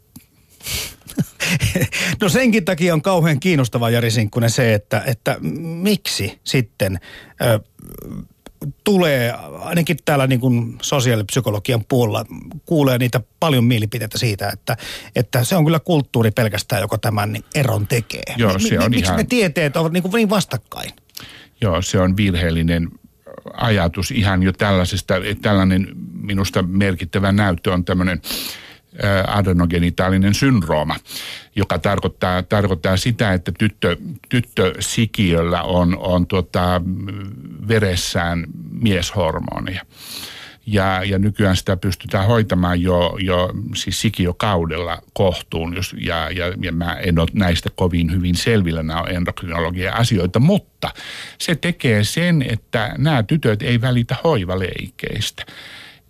[2.22, 5.38] No senkin takia on kauhean kiinnostava Jari Sinkkunen se, että, että
[5.82, 7.00] miksi sitten
[7.42, 7.60] ö,
[8.84, 12.26] tulee, ainakin täällä niin kuin sosiaalipsykologian puolella,
[12.66, 14.78] kuulee niitä paljon mielipiteitä siitä, että,
[15.16, 18.34] että se on kyllä kulttuuri pelkästään, joka tämän eron tekee.
[18.38, 19.20] Joo, se on Miksi ihan...
[19.20, 20.92] me tieteet ovat niin, kuin niin vastakkain?
[21.62, 22.90] Joo, se on virheellinen
[23.54, 25.88] ajatus ihan jo tällaisesta, tällainen
[26.22, 28.22] minusta merkittävä näyttö on tämmöinen
[29.28, 30.96] adenogenitaalinen syndrooma,
[31.56, 33.98] joka tarkoittaa, tarkoittaa sitä, että tyttö,
[34.30, 36.82] tyttösikiöllä on, on tota,
[37.68, 39.82] veressään mieshormoneja.
[40.70, 46.72] Ja, ja nykyään sitä pystytään hoitamaan jo, jo siis sikiokaudella kohtuun, jos, ja, ja, ja
[46.72, 50.90] mä en ole näistä kovin hyvin selvillä, nämä on endokrinologian asioita, mutta
[51.38, 55.46] se tekee sen, että nämä tytöt ei välitä hoivaleikeistä.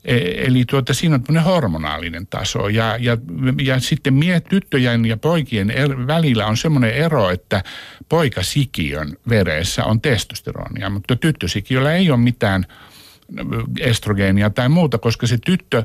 [0.07, 2.67] E, eli tuota, siinä on tämmöinen hormonaalinen taso.
[2.67, 3.17] Ja, ja,
[3.63, 7.63] ja sitten mie, tyttöjen ja poikien er, välillä on semmoinen ero, että
[8.09, 12.65] poikasikiön veressä on testosteronia, mutta tyttösikiöllä ei ole mitään–
[13.79, 15.83] estrogeenia tai muuta, koska se tyttö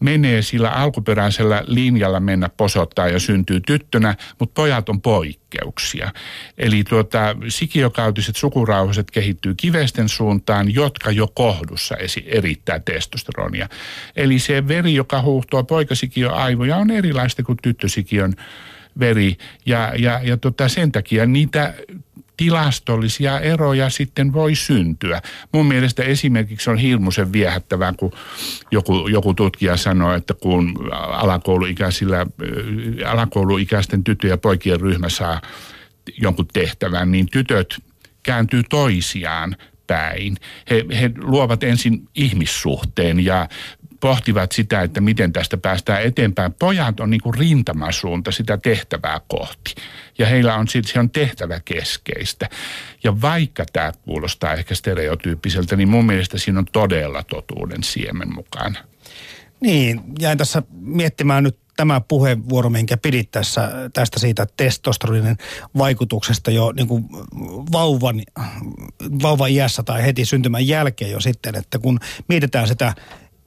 [0.00, 6.10] menee sillä alkuperäisellä linjalla mennä posottaa ja syntyy tyttönä, mutta pojat on poikkeuksia.
[6.58, 13.68] Eli tuota, sikiokautiset sukurauhaset kehittyy kivesten suuntaan, jotka jo kohdussa esi- erittää testosteronia.
[14.16, 18.34] Eli se veri, joka huuhtoo poikasikio aivoja, on erilaista kuin tyttösikion
[18.98, 19.36] veri.
[19.66, 21.74] Ja, ja, ja tota, sen takia niitä
[22.36, 25.22] tilastollisia eroja sitten voi syntyä.
[25.52, 28.12] Mun mielestä esimerkiksi on hirmuisen viehättävää, kun
[28.70, 32.26] joku, joku tutkija sanoi, että kun alakouluikäisillä,
[33.06, 35.40] alakouluikäisten tyttöjen ja poikien ryhmä saa
[36.18, 37.76] jonkun tehtävän, niin tytöt
[38.22, 40.36] kääntyy toisiaan päin.
[40.70, 43.48] He, he luovat ensin ihmissuhteen ja
[44.02, 46.54] pohtivat sitä, että miten tästä päästään eteenpäin.
[46.58, 49.74] Pojat on niin kuin rintamasuunta sitä tehtävää kohti.
[50.18, 52.48] Ja heillä on, se on tehtävä keskeistä.
[53.04, 58.78] Ja vaikka tämä kuulostaa ehkä stereotyyppiseltä, niin mun mielestä siinä on todella totuuden siemen mukana.
[59.60, 65.36] Niin, jäin tässä miettimään nyt tämä puheenvuoro, minkä pidit tässä, tästä siitä testosteronin
[65.78, 67.04] vaikutuksesta jo niin kuin
[67.72, 68.22] vauvan,
[69.22, 72.94] vauvan iässä tai heti syntymän jälkeen jo sitten, että kun mietitään sitä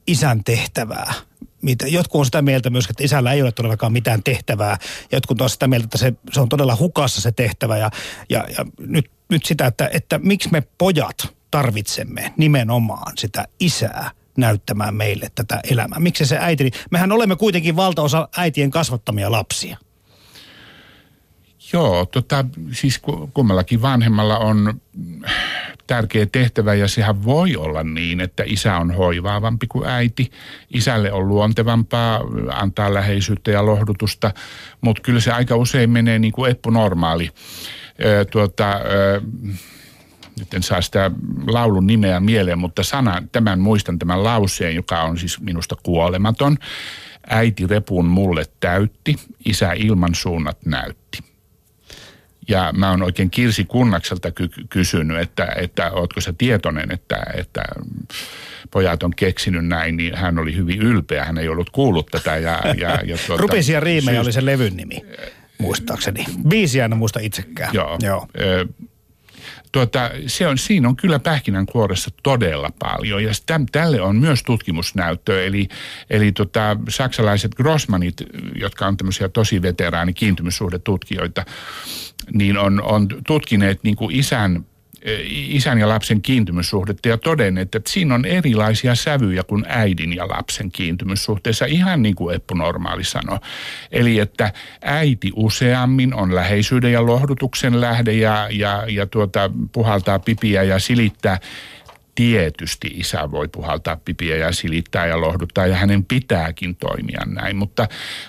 [0.08, 1.13] isän tehtävää.
[1.62, 4.78] Mitä, jotkut on sitä mieltä myös, että isällä ei ole todellakaan mitään tehtävää.
[5.12, 7.78] Jotkut on sitä mieltä, että se, se on todella hukassa se tehtävä.
[7.78, 7.91] Ja,
[8.30, 14.96] ja, ja nyt, nyt sitä, että, että miksi me pojat tarvitsemme nimenomaan sitä isää näyttämään
[14.96, 16.00] meille tätä elämää.
[16.00, 19.78] Miksi se äiti, mehän olemme kuitenkin valtaosa äitien kasvattamia lapsia.
[21.74, 23.02] Joo, tota, siis
[23.34, 24.82] kummallakin vanhemmalla on
[25.88, 30.32] tärkeä tehtävä ja sehän voi olla niin, että isä on hoivaavampi kuin äiti.
[30.74, 32.21] Isälle on luontevampaa
[32.52, 34.32] antaa läheisyyttä ja lohdutusta,
[34.82, 37.30] mutta kyllä se aika usein menee niin kuin eppu normaali.
[38.06, 39.21] Ö, tuota, ö,
[40.39, 41.12] nyt en saa sitä
[41.48, 46.58] laulun nimeä mieleen, mutta sana, tämän muistan tämän lauseen, joka on siis minusta kuolematon.
[47.30, 51.35] Äiti repun mulle täytti, isä ilman suunnat näytti.
[52.47, 57.63] Ja mä oon oikein Kirsi Kunnakselta ky- kysynyt, että, että ootko sä tietoinen, että, että
[58.71, 61.25] pojat on keksinyt näin, niin hän oli hyvin ylpeä.
[61.25, 62.38] Hän ei ollut kuullut tätä.
[62.38, 65.05] Ja, ja, ja tuota, Rupisia riimejä oli se levyn nimi,
[65.58, 66.25] muistaakseni.
[66.47, 67.73] Biisiä en muista itsekään.
[67.73, 67.97] Joo.
[68.01, 68.27] Joo.
[68.39, 68.65] Ö,
[69.75, 75.43] tuota, se on, siinä on kyllä pähkinänkuoressa todella paljon ja sitä, tälle on myös tutkimusnäyttöä.
[75.43, 75.67] Eli,
[76.09, 78.15] eli tota, saksalaiset Grossmanit,
[78.55, 81.45] jotka on tämmöisiä tosi veteraani kiintymyssuhdetutkijoita,
[82.33, 84.65] niin on, on tutkineet niin kuin isän
[85.30, 90.72] isän ja lapsen kiintymyssuhdetta ja todenneet, että siinä on erilaisia sävyjä kuin äidin ja lapsen
[90.72, 93.39] kiintymyssuhteessa, ihan niin kuin Eppu Normaali sanoi.
[93.91, 100.63] Eli että äiti useammin on läheisyyden ja lohdutuksen lähde ja, ja, ja tuota, puhaltaa pipiä
[100.63, 101.39] ja silittää
[102.15, 107.88] tietysti isä voi puhaltaa pipiä ja silittää ja lohduttaa ja hänen pitääkin toimia näin, mutta,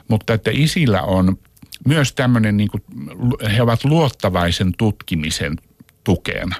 [0.08, 1.38] mutta että isillä on
[1.86, 2.82] myös tämmöinen, niin kuin,
[3.56, 5.56] he ovat luottavaisen tutkimisen
[6.04, 6.56] tukena.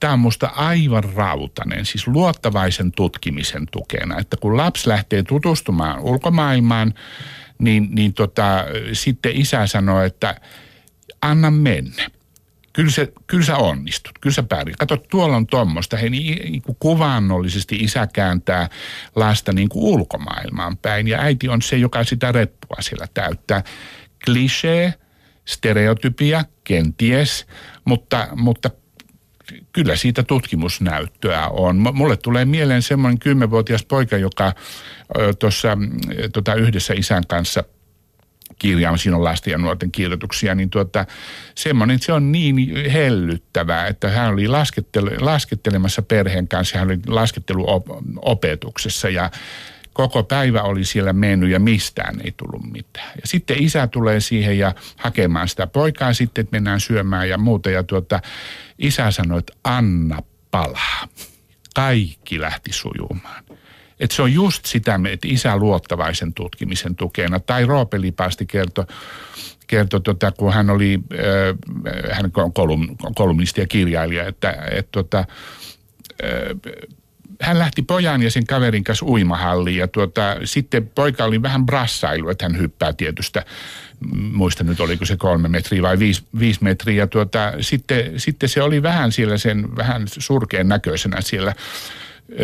[0.00, 6.94] Tämä on minusta aivan rautainen, siis luottavaisen tutkimisen tukena, että kun lapsi lähtee tutustumaan ulkomaailmaan,
[7.58, 10.40] niin, niin tota, sitten isä sanoo, että
[11.22, 12.10] anna mennä.
[12.72, 14.76] Kyllä, se, kyllä sä onnistut, kyllä sä pärjät.
[14.76, 15.96] Kato, tuolla on tuommoista.
[15.96, 18.68] He niin kuin kuvannollisesti isä kääntää
[19.14, 23.62] lasta niin kuin ulkomaailmaan päin ja äiti on se, joka sitä reppua siellä täyttää.
[24.24, 24.94] Klisee,
[25.44, 27.46] stereotypia, kenties,
[27.84, 28.70] mutta, mutta
[29.72, 31.76] kyllä siitä tutkimusnäyttöä on.
[31.92, 34.52] Mulle tulee mieleen semmoinen kymmenvuotias poika, joka
[35.38, 35.78] tuossa
[36.32, 37.64] tota yhdessä isän kanssa
[38.58, 41.06] kirjaan, siinä on lasten ja nuorten kirjoituksia, niin tuota,
[41.54, 42.56] semmoinen, se on niin
[42.92, 49.30] hellyttävää, että hän oli laskettele, laskettelemassa perheen kanssa, hän oli lasketteluopetuksessa ja
[49.96, 53.12] koko päivä oli siellä mennyt ja mistään ei tullut mitään.
[53.14, 57.70] Ja sitten isä tulee siihen ja hakemaan sitä poikaa sitten, että mennään syömään ja muuta.
[57.70, 58.20] Ja tuota,
[58.78, 61.08] isä sanoi, että anna palaa.
[61.74, 63.44] Kaikki lähti sujumaan.
[64.00, 67.40] Et se on just sitä, että isä luottavaisen tutkimisen tukena.
[67.40, 68.84] Tai Roope Lipasti kertoi,
[69.66, 75.18] kertoi tota, kun hän oli, äh, hän on kolum, kolumnisti ja kirjailija, että et, tota,
[75.18, 76.84] äh,
[77.40, 82.28] hän lähti pojan ja sen kaverin kanssa uimahalliin ja tuota, sitten poika oli vähän brassailu,
[82.28, 83.44] että hän hyppää tietystä,
[84.32, 86.96] muista nyt oliko se kolme metriä vai viisi, viisi metriä.
[86.96, 91.54] Ja tuota, sitten, sitten se oli vähän siellä sen vähän surkeen näköisenä siellä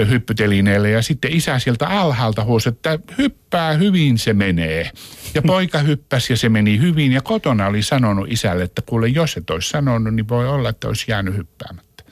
[0.08, 4.90] hyppytelineelle ja sitten isä sieltä alhaalta huusi, että hyppää hyvin se menee.
[5.34, 9.36] Ja poika hyppäsi ja se meni hyvin ja kotona oli sanonut isälle, että kuule jos
[9.36, 12.04] et olisi sanonut, niin voi olla, että olisi jäänyt hyppäämättä.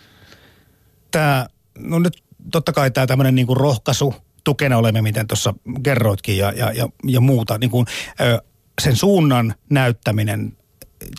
[1.10, 1.46] Tämä,
[1.78, 6.72] no nyt totta kai tämä tämmöinen niin rohkaisu, tukena olemme, miten tuossa kerroitkin ja, ja,
[6.72, 7.86] ja, ja muuta, niin kuin,
[8.20, 8.42] ö,
[8.82, 10.56] sen suunnan näyttäminen,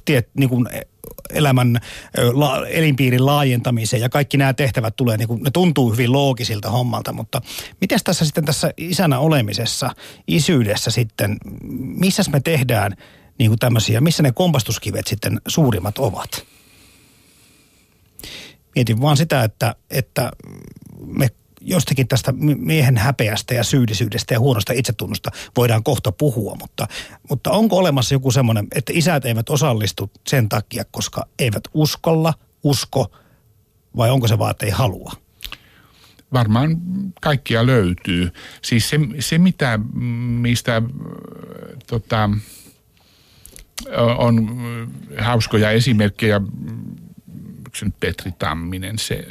[0.05, 0.67] tiet, niin kuin
[1.29, 1.79] elämän
[2.33, 7.13] la, elinpiirin laajentamiseen ja kaikki nämä tehtävät tulee, niin kuin, ne tuntuu hyvin loogisilta hommalta,
[7.13, 7.41] mutta
[7.81, 9.89] miten tässä sitten tässä isänä olemisessa,
[10.27, 11.37] isyydessä sitten,
[11.79, 12.95] missä me tehdään
[13.37, 16.45] niin kuin tämmöisiä, missä ne kompastuskivet sitten suurimmat ovat?
[18.75, 20.31] Mietin vaan sitä, että, että
[21.05, 21.27] me
[21.61, 26.87] jostakin tästä miehen häpeästä ja syyllisyydestä ja huonosta itsetunnosta voidaan kohta puhua, mutta,
[27.29, 32.33] mutta onko olemassa joku semmoinen, että isät eivät osallistu sen takia, koska eivät uskolla,
[32.63, 33.11] usko,
[33.97, 35.11] vai onko se vaan, että ei halua?
[36.33, 36.77] Varmaan
[37.21, 38.31] kaikkia löytyy.
[38.61, 39.79] Siis se, se mitä,
[40.41, 40.81] mistä
[41.87, 42.29] tota,
[44.17, 44.61] on
[45.19, 46.41] hauskoja esimerkkejä
[47.71, 49.25] yksi Petri Tamminen, se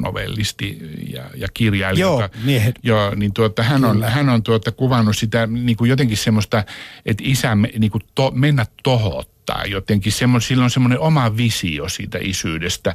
[0.00, 0.78] novellisti
[1.12, 2.06] ja, ja kirjailija.
[2.06, 2.74] Joo, joka, miehet.
[2.82, 6.64] Joo, niin tuota, hän on, hän on tuota, kuvannut sitä niin kuin jotenkin semmoista,
[7.06, 10.12] että isä niin kuin to, mennä tohottaa jotenkin.
[10.12, 12.94] Semmo, sillä on semmoinen oma visio siitä isyydestä.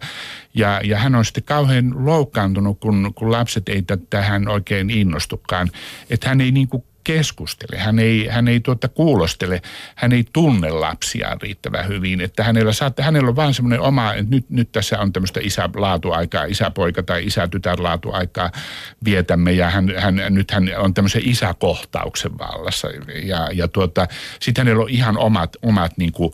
[0.54, 5.72] Ja, ja hän on sitten kauhean loukkaantunut, kun, kun lapset ei tähän oikein innostukaan.
[6.10, 9.62] Että hän ei niin kuin keskustele, hän ei, hän ei tuota kuulostele,
[9.96, 12.22] hän ei tunne lapsiaan riittävän hyvin.
[12.22, 16.46] Että hänellä, saattaa, hänellä on vaan semmoinen oma, että nyt, nyt tässä on tämmöistä isälaatuaikaa,
[16.46, 18.52] isäpoika tai isätytärlaatuaikaa
[19.06, 22.88] vietämme ja hän, hän, nyt hän on tämmöisen isäkohtauksen vallassa.
[23.24, 24.08] Ja, ja tuota,
[24.40, 26.34] sitten hänellä on ihan omat, omat niin kuin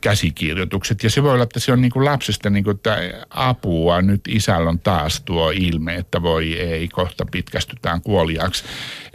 [0.00, 2.98] käsikirjoitukset ja se voi olla, että se on niin kuin lapsesta niin kuin, että
[3.30, 8.64] apua, nyt isällä on taas tuo ilme, että voi ei, kohta pitkästytään kuoliaksi.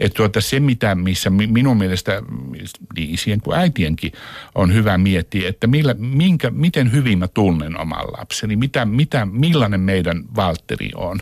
[0.00, 2.22] Että tuota, se se, mitä, missä minun mielestä
[2.96, 4.12] niin isien kuin äitienkin
[4.54, 9.80] on hyvä miettiä, että millä, minkä, miten hyvin mä tunnen oman lapseni, mitä, mitä, millainen
[9.80, 11.20] meidän Valtteri on,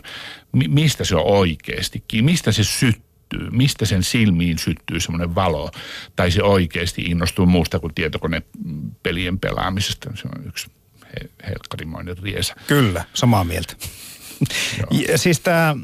[0.51, 5.71] mistä se on oikeastikin, mistä se syttyy syttyy, mistä sen silmiin syttyy semmoinen valo,
[6.15, 10.09] tai se oikeasti innostuu muusta kuin tietokonepelien pelaamisesta.
[10.15, 10.71] Se on yksi
[11.47, 12.55] helkkarimoinen riesa.
[12.67, 13.75] Kyllä, samaa mieltä.
[14.91, 15.17] Joo.
[15.17, 15.75] siis tämä,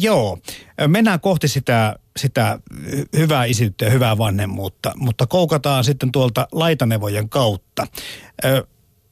[0.00, 0.38] joo,
[0.88, 2.58] mennään kohti sitä, sitä
[3.16, 7.86] hyvää isyyttä ja hyvää vanhemmuutta, mutta koukataan sitten tuolta laitanevojen kautta.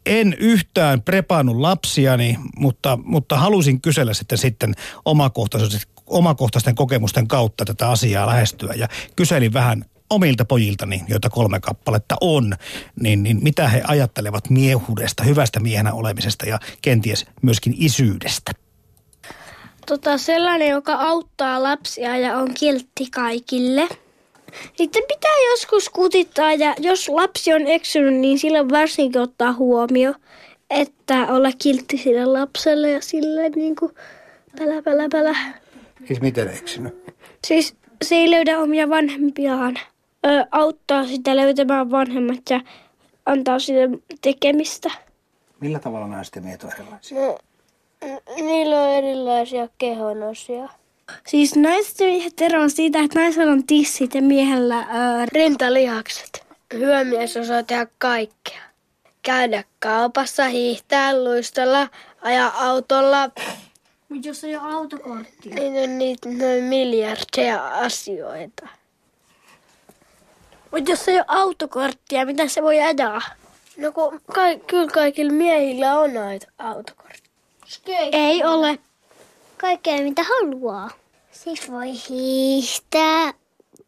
[0.07, 7.91] En yhtään prepannut lapsiani, mutta, mutta halusin kysellä sitten, sitten omakohtaisesti, omakohtaisten kokemusten kautta tätä
[7.91, 12.57] asiaa lähestyä ja kyselin vähän omilta pojiltani, joita kolme kappaletta on,
[13.01, 18.53] niin, niin mitä he ajattelevat miehuudesta, hyvästä miehenä olemisesta ja kenties myöskin isyydestä?
[19.87, 23.89] Tota, sellainen, joka auttaa lapsia ja on kiltti kaikille.
[24.77, 30.15] Sitten pitää joskus kutittaa ja jos lapsi on eksynyt, niin silloin varsinkin ottaa huomio,
[30.71, 33.93] että olla kiltti sille lapselle ja sille niin kuin
[34.59, 35.37] pälä, pälä, pälä.
[36.07, 36.95] Siis miten eksynyt?
[37.47, 39.79] Siis se ei löydä omia vanhempiaan.
[40.27, 42.61] Ö, auttaa sitä löytämään vanhemmat ja
[43.27, 44.91] antaa sille tekemistä.
[45.61, 47.21] Millä tavalla naisten miehet on erilaisia?
[47.21, 47.39] No,
[48.37, 50.69] niillä on erilaisia kehonosia.
[51.27, 54.85] Siis naisten miehet eroavat siitä, että naisella on tissit ja miehellä ö,
[55.33, 56.47] rintalihakset.
[56.75, 58.63] Hyvä mies osaa tehdä kaikkea.
[59.23, 61.89] Käydä kaupassa, hiihtää, luistella,
[62.23, 63.31] ajaa autolla,
[64.09, 65.55] mutta jos ei ole autokorttia.
[65.55, 68.69] Niin on niitä noin miljardeja asioita.
[70.71, 73.23] Mutta jos ei ole autokorttia, mitä se voi ajaa?
[73.77, 76.47] No kun ka- kyllä kaikilla miehillä on näitä
[77.73, 78.21] autokorttia.
[78.21, 78.79] Ei ole.
[79.57, 80.91] Kaikkea mitä haluaa.
[81.31, 83.35] Siis voi hiihtää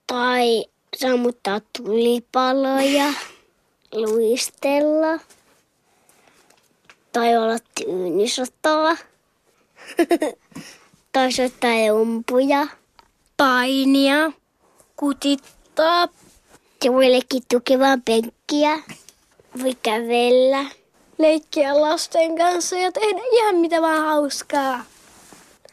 [0.07, 0.65] tai
[0.97, 3.13] sammuttaa tulipaloja,
[3.93, 5.21] luistella
[7.13, 8.97] tai olla tyynisotaa.
[11.13, 12.67] tai soittaa umpuja,
[13.37, 14.33] painia,
[14.97, 16.09] kutittaa.
[17.11, 18.79] Leikkiä tukevaa penkkiä,
[19.63, 20.84] voi kävellä.
[21.19, 24.85] Leikkiä lasten kanssa ja tehdä ihan mitä vaan hauskaa.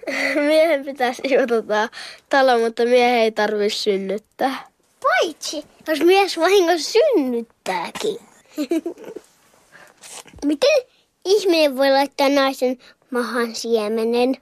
[0.48, 1.90] Miehen pitäisi jututtaa
[2.30, 4.68] talo, mutta miehen ei tarvitse synnyttää.
[5.04, 8.20] Paitsi, jos mies vahingossa synnyttääkin.
[10.46, 10.82] Miten
[11.26, 12.78] ihminen voi laittaa naisen
[13.12, 14.38] mahan siemenen.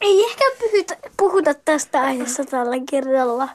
[0.00, 3.48] Ei ehkä puhuta, puhuta tästä aiheesta tällä kerralla.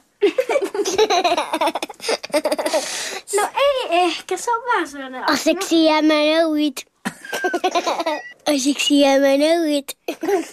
[3.36, 5.30] No ei ehkä, se on vähän sellainen...
[5.30, 6.86] Aseksi jäämänouit.
[8.54, 9.96] Aseksi jäämänouit.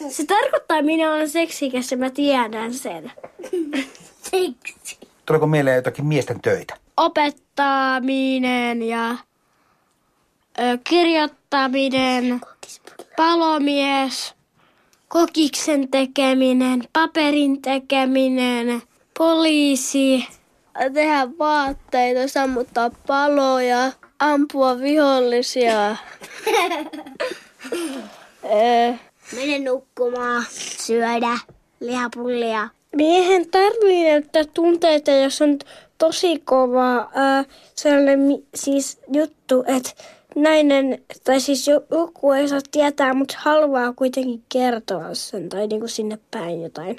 [0.09, 3.11] se tarkoittaa, että minä olen seksikäs ja mä tiedän sen.
[4.21, 4.97] Seksi.
[5.25, 6.77] Tuleeko mieleen jotakin miesten töitä?
[6.97, 9.17] Opettaminen ja ö,
[10.83, 12.41] kirjoittaminen
[13.17, 14.33] palomies,
[15.07, 18.81] kokiksen tekeminen, paperin tekeminen,
[19.17, 20.27] poliisi.
[20.93, 25.95] Tehdä vaatteita, sammuttaa paloja, ampua vihollisia.
[29.35, 31.39] Mene nukkumaan, syödä
[31.79, 32.69] lihapullia.
[32.95, 35.59] Miehen tarvii näyttää tunteita, jos on
[35.97, 37.43] tosi kova ää,
[37.75, 39.91] sellainen siis juttu, että
[40.35, 45.89] nainen, tai siis joku ei saa tietää, mutta haluaa kuitenkin kertoa sen tai niin kuin
[45.89, 46.97] sinne päin jotain.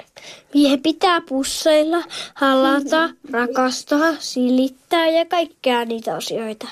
[0.53, 6.67] Miehen pitää pusseilla, halata, rakastaa, silittää ja kaikkea niitä asioita.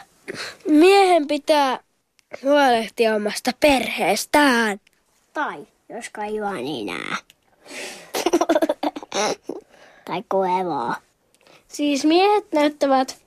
[0.68, 1.80] Miehen pitää
[2.44, 4.80] huolehtia omasta perheestään.
[5.34, 7.18] Tai jos kaivaa niin nää.
[10.06, 10.96] tai koevaa.
[11.68, 13.25] Siis miehet näyttävät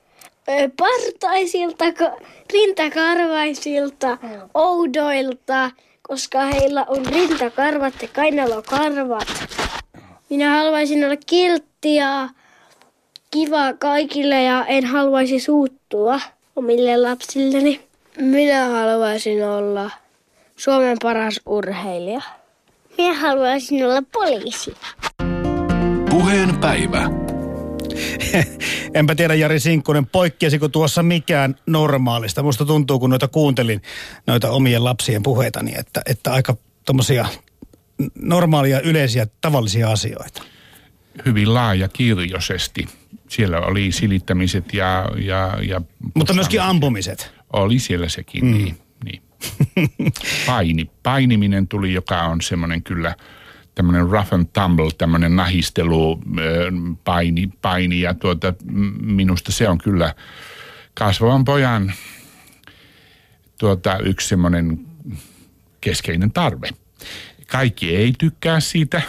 [0.77, 1.85] partaisilta,
[2.53, 4.17] rintakarvaisilta,
[4.53, 9.27] oudoilta, koska heillä on rintakarvat ja kainalokarvat.
[10.29, 12.29] Minä haluaisin olla kiltti ja
[13.31, 16.19] kiva kaikille ja en haluaisi suuttua
[16.55, 17.81] omille lapsilleni.
[18.17, 19.91] Minä haluaisin olla
[20.57, 22.21] Suomen paras urheilija.
[22.97, 24.73] Minä haluaisin olla poliisi.
[26.09, 27.28] Puheen päivä.
[28.93, 32.43] Enpä tiedä Jari Sinkkonen, poikkeasiko tuossa mikään normaalista.
[32.43, 33.81] Musta tuntuu, kun noita kuuntelin,
[34.27, 37.25] noita omien lapsien puheitani, että, että aika tuommoisia
[38.21, 40.43] normaalia, yleisiä, tavallisia asioita.
[41.25, 42.87] Hyvin laaja kirjoisesti.
[43.27, 45.05] Siellä oli silittämiset ja...
[45.17, 45.81] ja, ja
[46.13, 47.31] Mutta myöskin ampumiset.
[47.53, 48.53] Oli siellä sekin, mm.
[48.53, 48.77] niin.
[49.05, 49.21] niin.
[50.45, 53.15] Paini, painiminen tuli, joka on semmoinen kyllä
[53.79, 56.19] tämmöinen rough and tumble, tämmöinen nahistelu,
[57.03, 58.53] paini, paini ja tuota,
[59.01, 60.15] minusta se on kyllä
[60.93, 61.93] kasvavan pojan
[63.59, 64.79] tuota, yksi semmoinen
[65.81, 66.69] keskeinen tarve.
[67.47, 69.01] Kaikki ei tykkää siitä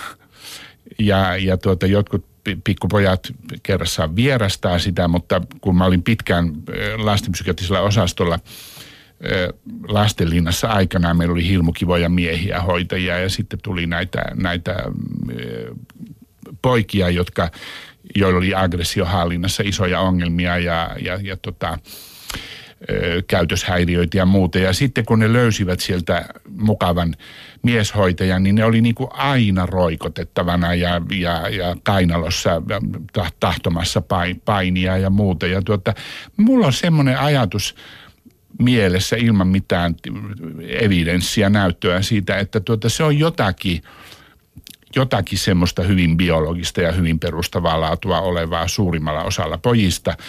[0.99, 2.27] ja, ja tuota, jotkut
[2.65, 6.53] pikkupojat kerrassaan vierastaa sitä, mutta kun mä olin pitkään
[6.97, 8.39] lastenpsykiatrisella osastolla
[9.89, 14.77] lastenlinnassa aikanaan, meillä oli hilmukivoja miehiä, hoitajia ja sitten tuli näitä, näitä
[16.63, 17.51] poikia, jotka,
[18.17, 21.79] joilla oli aggressiohallinnassa isoja ongelmia ja, ja, ja tota,
[23.27, 24.59] käytöshäiriöitä ja muuta.
[24.59, 26.25] Ja sitten kun ne löysivät sieltä
[26.57, 27.15] mukavan
[27.63, 32.63] mieshoitajan, niin ne oli niin kuin aina roikotettavana ja, ja, ja kainalossa
[33.41, 34.03] tahtomassa
[34.45, 35.47] painia ja muuta.
[35.47, 35.95] Ja tuota,
[36.37, 37.75] mulla on semmoinen ajatus
[38.59, 39.95] mielessä ilman mitään
[40.69, 43.83] evidenssiä, näyttöä siitä, että tuota, se on jotakin
[44.97, 50.17] jotakin semmoista hyvin biologista ja hyvin perustavaa laatua olevaa suurimmalla osalla pojista–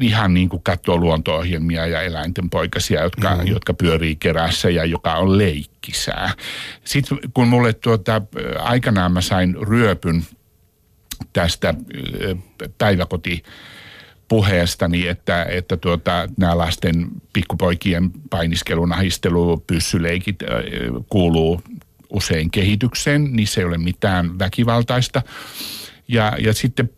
[0.00, 3.46] ihan niin kuin katsoo luonto-ohjelmia ja eläinten poikasia, jotka, mm.
[3.46, 6.30] jotka pyörii kerässä ja joka on leikkisää.
[6.84, 8.22] Sitten kun mulle tuota,
[8.58, 10.24] aikanaan mä sain ryöpyn
[11.32, 11.74] tästä
[12.78, 13.42] päiväkoti
[14.32, 20.36] puheestani, että, että tuota, nämä lasten pikkupoikien painiskelu, nahistelu, pyssyleikit
[21.08, 21.62] kuuluu
[22.10, 25.22] usein kehitykseen, niissä ei ole mitään väkivaltaista.
[26.08, 26.90] Ja, ja sitten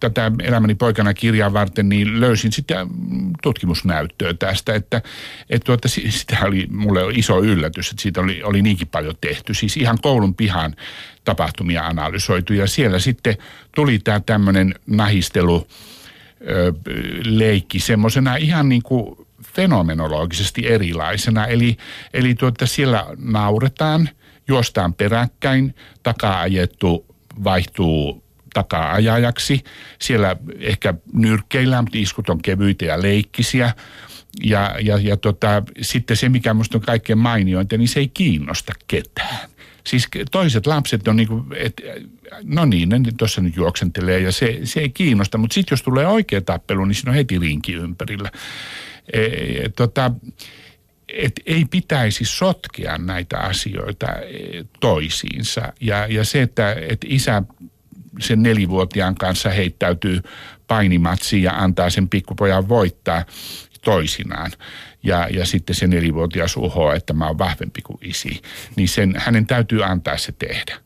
[0.00, 2.88] tätä elämäni poikana kirjaa varten niin löysin sitten
[3.42, 5.02] tutkimusnäyttöä tästä, että,
[5.50, 9.54] että tuota, sitä oli mulle iso yllätys, että siitä oli, oli niinkin paljon tehty.
[9.54, 10.74] Siis ihan koulun pihan
[11.24, 13.36] tapahtumia analysoitu ja siellä sitten
[13.74, 15.66] tuli tämä tämmöinen nahistelu
[17.24, 19.16] leikki semmoisena ihan niin kuin
[19.54, 21.46] fenomenologisesti erilaisena.
[21.46, 21.76] Eli,
[22.14, 24.08] eli tuota, siellä nauretaan,
[24.48, 27.06] juostaan peräkkäin, takaa ajettu
[27.44, 29.64] vaihtuu takaa-ajajaksi.
[29.98, 33.72] Siellä ehkä nyrkkeillään, mutta iskut on kevyitä ja leikkisiä.
[34.44, 38.72] Ja, ja, ja tota, sitten se, mikä minusta on kaikkein mainiointa, niin se ei kiinnosta
[38.88, 39.48] ketään.
[39.86, 41.82] Siis toiset lapset on niin kuin, että
[42.42, 45.38] no niin, ne tuossa nyt juoksentelee ja se, se ei kiinnosta.
[45.38, 48.30] Mutta sitten jos tulee oikea tappelu, niin siinä on heti rinki ympärillä.
[49.12, 50.10] E, e tota,
[51.08, 55.72] et ei pitäisi sotkea näitä asioita e, toisiinsa.
[55.80, 57.42] Ja, ja se, että et isä
[58.20, 60.20] sen nelivuotiaan kanssa heittäytyy
[60.66, 63.24] painimatsiin ja antaa sen pikkupojan voittaa
[63.84, 64.52] toisinaan.
[65.06, 68.42] Ja, ja sitten se nelivuotias uhoaa, että mä oon vahvempi kuin isi.
[68.76, 70.76] Niin sen, hänen täytyy antaa se tehdä.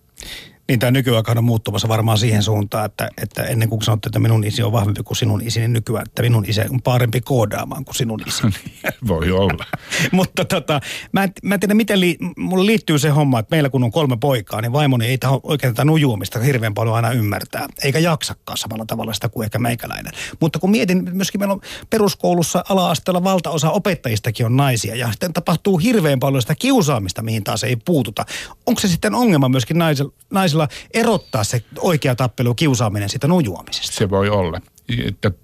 [0.71, 4.45] Niin tämä nykyaika on muuttumassa varmaan siihen suuntaan, että, että ennen kuin sanotte, että minun
[4.45, 7.95] isi on vahvempi kuin sinun isi, niin nykyään, että minun isi on parempi koodaamaan kuin
[7.95, 8.43] sinun isi.
[9.09, 9.65] Voi olla.
[10.13, 10.81] Mutta tota,
[11.13, 13.91] mä en, mä en tiedä, miten li, mulle liittyy se homma, että meillä kun on
[13.91, 17.67] kolme poikaa, niin vaimoni ei taho oikein tätä nujuumista hirveän paljon aina ymmärtää.
[17.85, 20.13] Eikä jaksakaan samalla tavalla sitä kuin ehkä meikäläinen.
[20.41, 21.61] Mutta kun mietin, myöskin meillä on
[21.91, 24.95] peruskoulussa ala-asteella valtaosa opettajistakin on naisia.
[24.95, 28.25] Ja sitten tapahtuu hirveän paljon sitä kiusaamista, mihin taas ei puututa.
[28.67, 33.97] Onko se sitten ongelma myöskin naisilla, naisilla tasolla erottaa se oikea tappelu, kiusaaminen sitä nujuamisesta?
[33.97, 34.61] Se voi olla.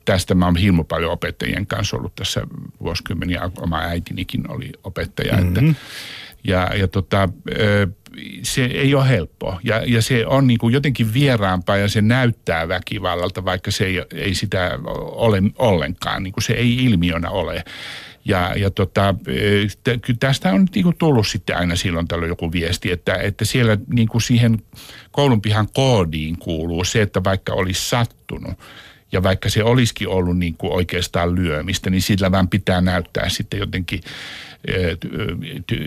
[0.04, 2.42] Tästä mä oon hirmu paljon opettajien kanssa ollut tässä
[2.80, 3.50] vuosikymmeniä.
[3.60, 5.36] Oma äitinikin oli opettaja.
[5.36, 5.70] Mm-hmm.
[5.70, 5.80] Että,
[6.44, 7.28] ja ja tota,
[8.42, 9.60] se ei ole helppoa.
[9.64, 14.02] Ja, ja se on niin kuin jotenkin vieraampaa ja se näyttää väkivallalta, vaikka se ei,
[14.14, 16.22] ei sitä ole ollenkaan.
[16.22, 17.64] Niin kuin se ei ilmiönä ole.
[18.28, 19.14] Ja, ja tota,
[20.20, 24.08] tästä on niin kuin tullut sitten aina silloin tällöin joku viesti, että, että siellä niin
[24.08, 24.62] kuin siihen
[25.10, 28.58] koulunpihan koodiin kuuluu se, että vaikka olisi sattunut,
[29.12, 33.60] ja vaikka se olisikin ollut niin kuin oikeastaan lyömistä, niin sillä vaan pitää näyttää sitten
[33.60, 34.00] jotenkin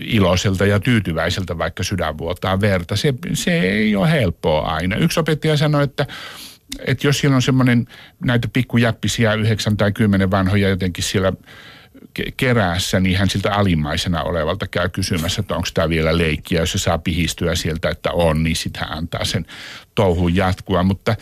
[0.04, 2.96] iloiselta ja tyytyväiseltä, vaikka sydän vuotaa verta.
[2.96, 4.96] Se, se ei ole helppoa aina.
[4.96, 6.06] Yksi opettaja sanoi, että
[6.86, 7.86] että jos siellä on semmoinen
[8.24, 11.32] näitä pikkujäppisiä yhdeksän tai kymmenen vanhoja jotenkin siellä
[12.36, 16.60] keräässä, niin hän siltä alimmaisena olevalta käy kysymässä, että onko tämä vielä leikkiä.
[16.60, 19.46] Jos se saa pihistyä sieltä, että on, niin hän antaa sen
[19.94, 20.82] touhun jatkua.
[20.82, 21.16] Mutta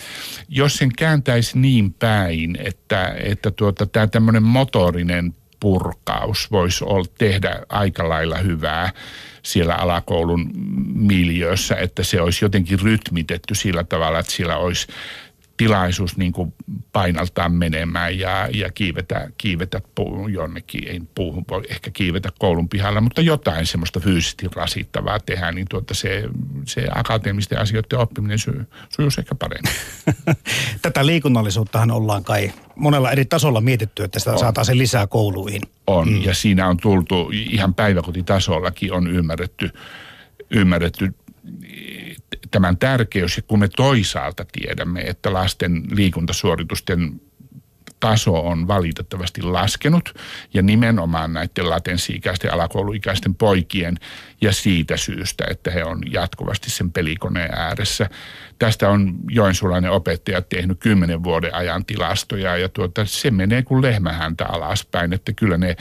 [0.49, 7.61] jos sen kääntäisi niin päin, että, että tuota, tämä tämmöinen motorinen purkaus voisi olla, tehdä
[7.69, 8.93] aika lailla hyvää
[9.43, 10.51] siellä alakoulun
[10.95, 14.87] miljöössä, että se olisi jotenkin rytmitetty sillä tavalla, että siellä olisi
[15.59, 16.55] tilaisuus niin kuin
[16.93, 19.81] painaltaa menemään ja, ja kiivetä, kiivetä
[20.33, 25.67] jonnekin, ei puuhun voi ehkä kiivetä koulun pihalla, mutta jotain semmoista fyysisesti rasittavaa tehdä, niin
[25.71, 26.29] tuota se,
[26.65, 29.73] se akateemisten asioiden oppiminen syy, sujuisi ehkä paremmin.
[30.83, 35.63] Tätä liikunnallisuuttahan ollaan kai monella eri tasolla mietitty, että sitä saataisiin lisää kouluihin.
[35.87, 36.23] On, mm.
[36.23, 39.71] ja siinä on tultu ihan päiväkotitasollakin on ymmärretty,
[40.51, 41.15] ymmärretty
[42.51, 47.21] tämän tärkeys, kun me toisaalta tiedämme, että lasten liikuntasuoritusten
[48.01, 50.15] taso on valitettavasti laskenut
[50.55, 53.99] ja nimenomaan näiden latensi-ikäisten alakouluikäisten poikien
[54.41, 58.11] ja siitä syystä, että he on jatkuvasti sen pelikoneen ääressä.
[58.59, 64.47] Tästä on joensuulainen opettaja tehnyt kymmenen vuoden ajan tilastoja ja tuota, se menee kuin lehmähäntä
[64.47, 65.77] alaspäin, että kyllä ne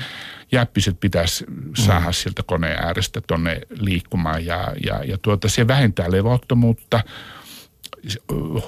[0.51, 1.45] jäppiset pitäisi
[1.75, 2.13] saada mm.
[2.13, 7.01] sieltä koneen äärestä tonne liikkumaan ja, ja, ja tuota, se vähentää levottomuutta–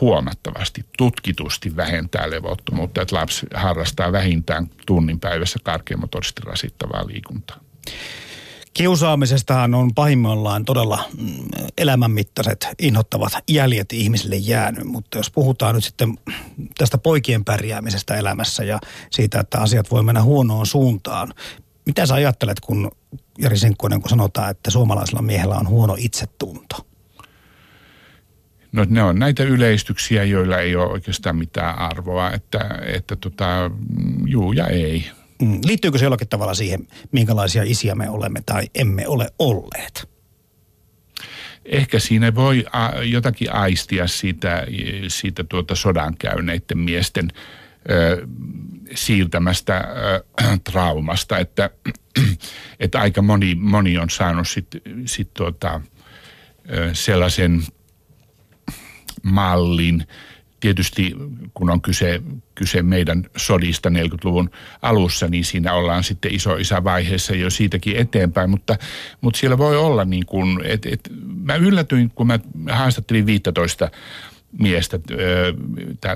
[0.02, 7.60] huomattavasti, tutkitusti vähentää levottomuutta, että lapsi harrastaa vähintään tunnin päivässä karkeamotorisesti rasittavaa liikuntaa.
[8.74, 16.18] Kiusaamisestahan on pahimmillaan todella mm, elämänmittaiset, inhottavat jäljet ihmisille jäänyt, mutta jos puhutaan nyt sitten
[16.78, 18.80] tästä poikien pärjäämisestä elämässä ja
[19.12, 21.34] siitä, että asiat voi mennä huonoon suuntaan,
[21.86, 22.92] mitä sä ajattelet, kun
[23.38, 26.89] Jari Sinkkonen, kun sanotaan, että suomalaisella miehellä on huono itsetunto?
[28.72, 33.72] No ne on näitä yleistyksiä, joilla ei ole oikeastaan mitään arvoa, että, että tota,
[34.26, 35.12] juu ja ei.
[35.42, 40.10] Mm, liittyykö se jollakin tavalla siihen, minkälaisia isiä me olemme tai emme ole olleet?
[41.66, 42.66] Ehkä siinä voi
[43.04, 44.68] jotakin aistia siitä,
[45.08, 47.28] siitä tuota sodan käyneiden miesten
[47.92, 48.28] ö,
[48.96, 50.24] siirtämästä ö,
[50.72, 51.70] traumasta, että,
[52.80, 55.82] että aika moni, moni on saanut sitten sit tuota,
[56.94, 57.64] sellaisen–
[59.24, 60.08] mallin.
[60.60, 61.16] Tietysti
[61.54, 62.22] kun on kyse,
[62.56, 64.50] kyse meidän sodista 40-luvun
[64.82, 66.52] alussa, niin siinä ollaan sitten iso
[66.84, 68.76] vaiheessa jo siitäkin eteenpäin, mutta,
[69.22, 71.10] mutta siellä voi olla niin kuin, että et,
[71.44, 72.40] mä yllätyin, kun mä
[72.70, 73.92] haastattelin 15
[74.60, 75.00] miestä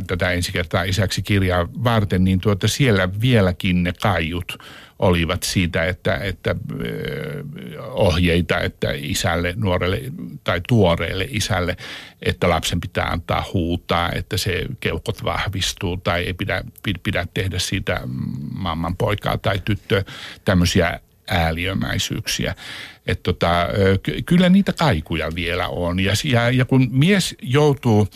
[0.07, 4.57] tätä ensi kertaa isäksi kirjaa varten, niin tuota siellä vieläkin ne kaiut
[5.03, 6.55] olivat siitä, että, että
[7.91, 10.01] ohjeita, että isälle, nuorelle
[10.43, 11.77] tai tuoreelle isälle,
[12.21, 16.63] että lapsen pitää antaa huutaa, että se keuhkot vahvistuu tai ei pidä,
[17.03, 18.01] pidä tehdä siitä
[18.51, 20.03] mamman poikaa tai tyttöä,
[20.45, 22.55] tämmöisiä ääliömäisyyksiä.
[23.07, 23.67] Että tota,
[24.25, 25.99] kyllä niitä kaikuja vielä on.
[25.99, 28.07] Ja, ja, ja kun mies joutuu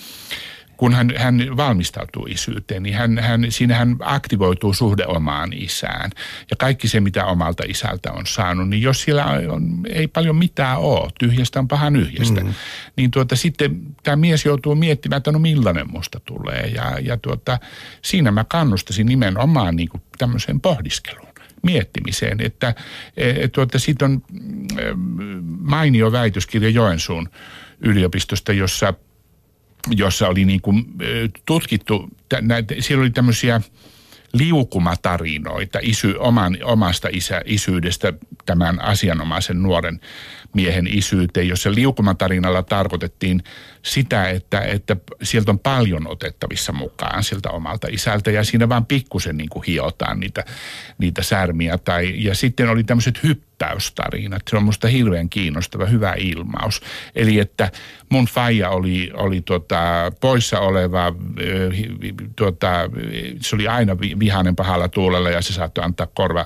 [0.77, 6.11] kun hän, hän valmistautuu isyyteen, niin hän, hän, siinä hän aktivoituu suhde omaan isään.
[6.49, 10.77] Ja kaikki se, mitä omalta isältä on saanut, niin jos siellä on, ei paljon mitään
[10.77, 12.53] ole, tyhjästä on pahan yhjästä, mm.
[12.95, 16.71] niin tuota, sitten tämä mies joutuu miettimään, että no millainen musta tulee.
[16.75, 17.59] Ja, ja tuota,
[18.01, 21.27] siinä mä kannustasin nimenomaan niin kuin tämmöiseen pohdiskeluun
[21.63, 22.75] miettimiseen, että
[23.17, 27.29] et, tuota, siitä on mm, mainio väitöskirja Joensuun
[27.81, 28.93] yliopistosta, jossa–
[29.91, 30.85] jossa oli niin kuin
[31.45, 32.09] tutkittu,
[32.41, 33.61] näitä, siellä oli tämmöisiä
[34.33, 38.13] liukumatarinoita isy, oman, omasta isä, isyydestä
[38.45, 39.99] tämän asianomaisen nuoren
[40.53, 43.43] miehen isyyteen, jossa liukumatarinalla tarkoitettiin
[43.81, 49.37] sitä, että, että sieltä on paljon otettavissa mukaan sieltä omalta isältä ja siinä vaan pikkusen
[49.37, 50.43] niin kuin hiotaan niitä,
[50.97, 51.77] niitä särmiä.
[51.77, 54.41] Tai, ja sitten oli tämmöiset hyppäystarinat.
[54.49, 56.81] Se on musta hirveän kiinnostava, hyvä ilmaus.
[57.15, 57.71] Eli että
[58.09, 61.13] mun faija oli, oli tota, poissa oleva,
[62.35, 62.89] tota,
[63.41, 66.45] se oli aina vihainen pahalla tuulella ja se saattoi antaa korva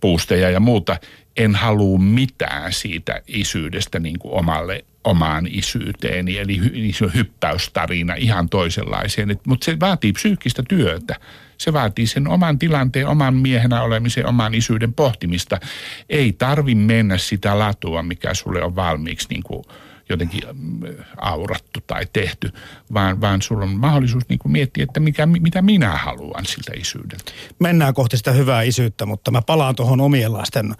[0.00, 0.96] puusteja ja muuta
[1.36, 6.38] en halua mitään siitä isyydestä niin kuin omalle, omaan isyyteeni.
[6.38, 9.40] Eli hy, niin se on hyppäystarina ihan toisenlaiseen.
[9.46, 11.16] Mutta se vaatii psyykkistä työtä.
[11.58, 15.60] Se vaatii sen oman tilanteen, oman miehenä olemisen, oman isyyden pohtimista.
[16.08, 19.64] Ei tarvi mennä sitä latua, mikä sulle on valmiiksi niin kuin–
[20.08, 22.52] jotenkin äh, aurattu tai tehty,
[22.94, 27.32] vaan, vaan sulla on mahdollisuus niin kuin miettiä, että mikä, mitä minä haluan siltä isyydeltä.
[27.58, 30.74] Mennään kohti sitä hyvää isyyttä, mutta mä palaan tuohon omien lasten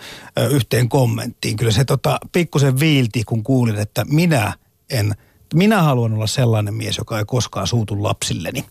[0.51, 1.57] yhteen kommenttiin.
[1.57, 4.53] Kyllä se tota, pikkusen viilti, kun kuulin, että minä
[4.91, 5.13] en,
[5.55, 8.65] minä haluan olla sellainen mies, joka ei koskaan suutu lapsilleni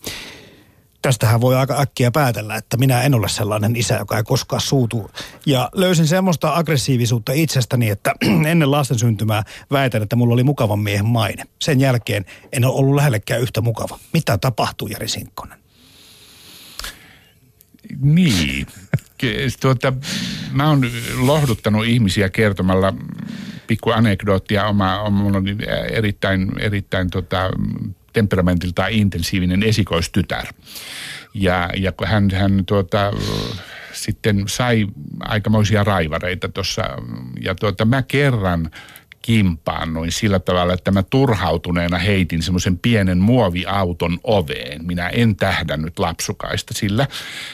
[1.06, 5.12] tästähän voi aika äkkiä päätellä, että minä en ole sellainen isä, joka ei koskaan suutu.
[5.46, 8.14] Ja löysin semmoista aggressiivisuutta itsestäni, että
[8.52, 11.44] ennen lasten syntymää väitän, että mulla oli mukavan miehen maine.
[11.62, 14.00] Sen jälkeen en ole ollut lähellekään yhtä mukava.
[14.14, 15.60] Mitä tapahtuu, Jari Sinkkonen?
[18.02, 18.68] Niin.
[19.60, 19.94] Tuota,
[20.52, 20.82] mä oon
[21.20, 22.94] lohduttanut ihmisiä kertomalla
[23.68, 24.68] pikku anekdoottia.
[24.68, 25.46] Oma, oma on
[25.92, 27.50] erittäin, erittäin tota,
[28.16, 30.46] temperamentiltaan intensiivinen esikoistytär.
[31.34, 33.12] Ja, ja hän, hän tuota,
[33.94, 34.88] sitten sai
[35.20, 36.84] aikamoisia raivareita tuossa,
[37.42, 38.72] ja tuota, mä kerran
[39.22, 44.86] kimpaannuin sillä tavalla, että mä turhautuneena heitin semmoisen pienen muoviauton oveen.
[44.86, 47.08] Minä en tähdännyt lapsukaista sillä,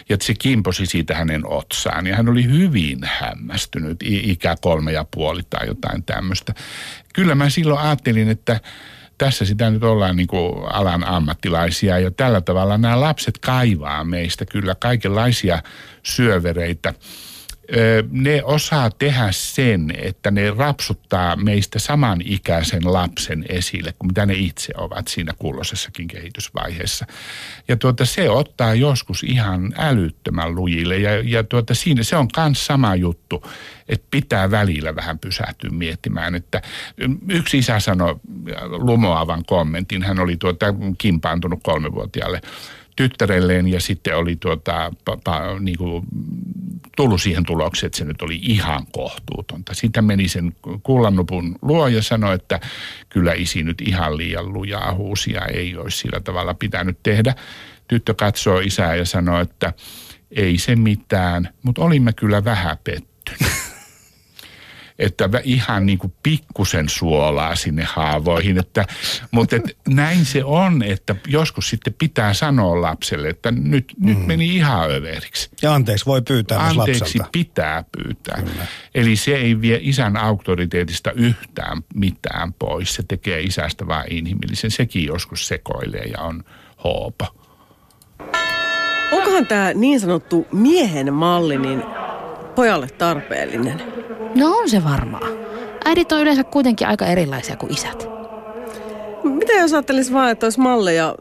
[0.09, 2.07] ja se kimposi siitä hänen otsaan.
[2.07, 6.53] Ja hän oli hyvin hämmästynyt, ikä kolme ja puoli tai jotain tämmöistä.
[7.13, 8.59] Kyllä mä silloin ajattelin, että
[9.21, 14.45] tässä sitä nyt ollaan niin kuin alan ammattilaisia ja tällä tavalla nämä lapset kaivaa meistä
[14.45, 15.63] kyllä kaikenlaisia
[16.03, 16.93] syövereitä
[18.11, 24.73] ne osaa tehdä sen, että ne rapsuttaa meistä samanikäisen lapsen esille kuin mitä ne itse
[24.77, 27.05] ovat siinä kulloisessakin kehitysvaiheessa.
[27.67, 30.97] Ja tuota, se ottaa joskus ihan älyttömän lujille.
[30.97, 33.45] Ja, ja tuota, siinä se on myös sama juttu,
[33.89, 36.61] että pitää välillä vähän pysähtyä miettimään, että
[37.29, 38.15] yksi isä sanoi
[38.67, 40.65] lumoavan kommentin, hän oli tuota
[40.97, 42.41] kimpaantunut kolmevuotiaalle
[42.95, 46.05] tyttärelleen ja sitten oli tuota, pa, pa, niin kuin
[46.95, 49.73] tullut siihen tulokseen, että se nyt oli ihan kohtuutonta.
[49.73, 52.59] Sitä meni sen kullannupun luo ja sanoi, että
[53.09, 57.35] kyllä isi nyt ihan liian lujaa huusia ei olisi sillä tavalla pitänyt tehdä.
[57.87, 59.73] Tyttö katsoo isää ja sanoi, että
[60.31, 63.10] ei se mitään, mutta olimme kyllä vähän pettyneet
[65.01, 68.57] että ihan niin kuin pikkusen suolaa sinne haavoihin.
[68.57, 68.85] Että,
[69.31, 74.05] mutta et näin se on, että joskus sitten pitää sanoa lapselle, että nyt, mm.
[74.05, 75.49] nyt meni ihan överiksi.
[75.61, 77.29] Ja anteeksi voi pyytää Anteeksi lapselta.
[77.31, 78.41] pitää pyytää.
[78.41, 78.65] Kyllä.
[78.95, 82.93] Eli se ei vie isän auktoriteetista yhtään mitään pois.
[82.93, 84.71] Se tekee isästä vain inhimillisen.
[84.71, 86.43] Sekin joskus sekoilee ja on
[86.83, 87.27] hoopa.
[89.11, 91.83] Onkohan tämä niin sanottu miehen malli niin
[92.55, 94.00] pojalle tarpeellinen?
[94.35, 95.31] No on se varmaan.
[95.85, 98.09] Äidit on yleensä kuitenkin aika erilaisia kuin isät.
[99.23, 101.15] Mitä jos ajattelisi vaan, että olisi malleja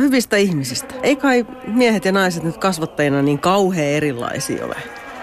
[0.00, 0.94] hyvistä ihmisistä?
[1.02, 4.76] Ei kai miehet ja naiset nyt kasvattajina niin kauhean erilaisia ole?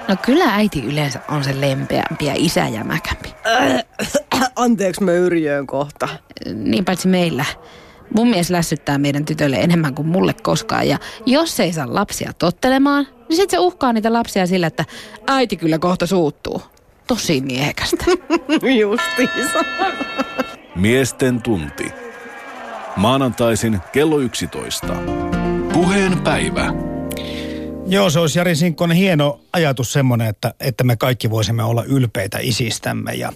[0.08, 3.34] No kyllä äiti yleensä on se lempeämpi ja isä jämäkämpi.
[4.56, 6.08] Anteeksi, mä yrjöön kohta.
[6.54, 7.46] Niin paitsi meillä.
[8.16, 10.88] Mun mies lässyttää meidän tytölle enemmän kuin mulle koskaan.
[10.88, 14.86] Ja jos ei saa lapsia tottelemaan, niin sitten se uhkaa niitä lapsia sillä, että
[15.28, 16.62] äiti kyllä kohta suuttuu.
[17.12, 18.06] Tosi miehekästä.
[18.80, 19.66] Justiinsa.
[20.76, 21.92] Miesten tunti.
[22.96, 24.88] Maanantaisin kello 11.
[25.74, 26.91] Puheen päivä.
[27.92, 32.38] Joo, se olisi Jari Sinkkonen hieno ajatus semmoinen, että, että me kaikki voisimme olla ylpeitä
[32.42, 33.34] isistämme ja,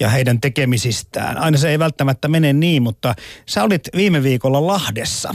[0.00, 1.38] ja heidän tekemisistään.
[1.38, 3.14] Aina se ei välttämättä mene niin, mutta
[3.46, 5.34] sä olit viime viikolla Lahdessa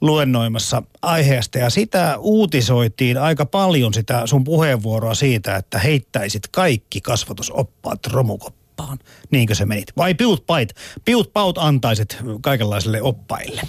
[0.00, 8.06] luennoimassa aiheesta ja sitä uutisoitiin aika paljon sitä sun puheenvuoroa siitä, että heittäisit kaikki kasvatusoppaat
[8.06, 8.98] romukoppaan.
[9.30, 9.92] Niinkö se menit?
[9.96, 13.62] Vai piut pait, piut paut antaisit kaikenlaisille oppaille?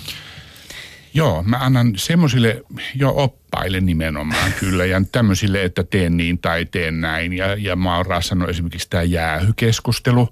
[1.14, 2.64] Joo, mä annan semmoisille
[2.95, 7.34] jo oppaille nimenomaan kyllä ja tämmöisille, että teen niin tai teen näin.
[7.34, 10.30] Ja, ja mä oon rassannut esimerkiksi tämä jäähykeskustelu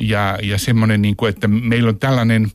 [0.00, 2.50] ja, ja semmoinen, niin kuin, että meillä on tällainen,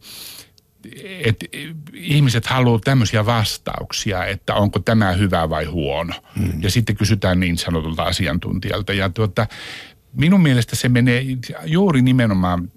[1.26, 1.45] että
[1.93, 6.14] ihmiset haluaa tämmöisiä vastauksia, että onko tämä hyvä vai huono.
[6.39, 6.64] Hmm.
[6.64, 8.93] Ja sitten kysytään niin sanotulta asiantuntijalta.
[8.93, 9.47] Ja tuota,
[10.14, 11.26] minun mielestä se menee
[11.66, 12.72] juuri nimenomaan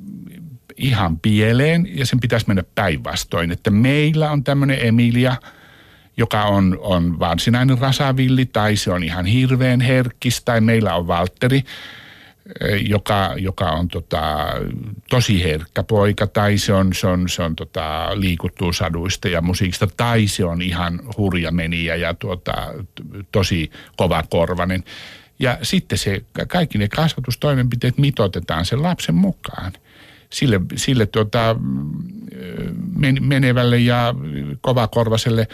[0.76, 3.50] ihan pieleen ja sen pitäisi mennä päinvastoin.
[3.50, 5.36] Että meillä on tämmöinen Emilia,
[6.16, 11.62] joka on, on varsinainen rasavilli tai se on ihan hirveän herkkis tai meillä on Valtteri,
[12.60, 14.46] eh, joka, joka on tota,
[15.10, 19.88] tosi herkkä poika tai se on, se on, se on tota, liikuttuu saduista ja musiikista
[19.96, 22.54] tai se on ihan hurja meniä ja tuota,
[23.32, 24.84] tosi kovakorvainen.
[25.38, 29.72] Ja sitten se, kaikki ne kasvatustoimenpiteet mitotetaan sen lapsen mukaan
[30.34, 31.56] sille, sille tuota,
[33.20, 34.14] menevälle ja
[34.60, 35.48] kovakorvaselle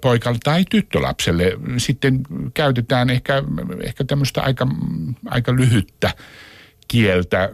[0.00, 2.20] poikalle tai tyttölapselle sitten
[2.54, 3.42] käytetään ehkä,
[3.82, 4.66] ehkä tämmöistä aika,
[5.26, 6.10] aika lyhyttä
[6.88, 7.50] kieltä,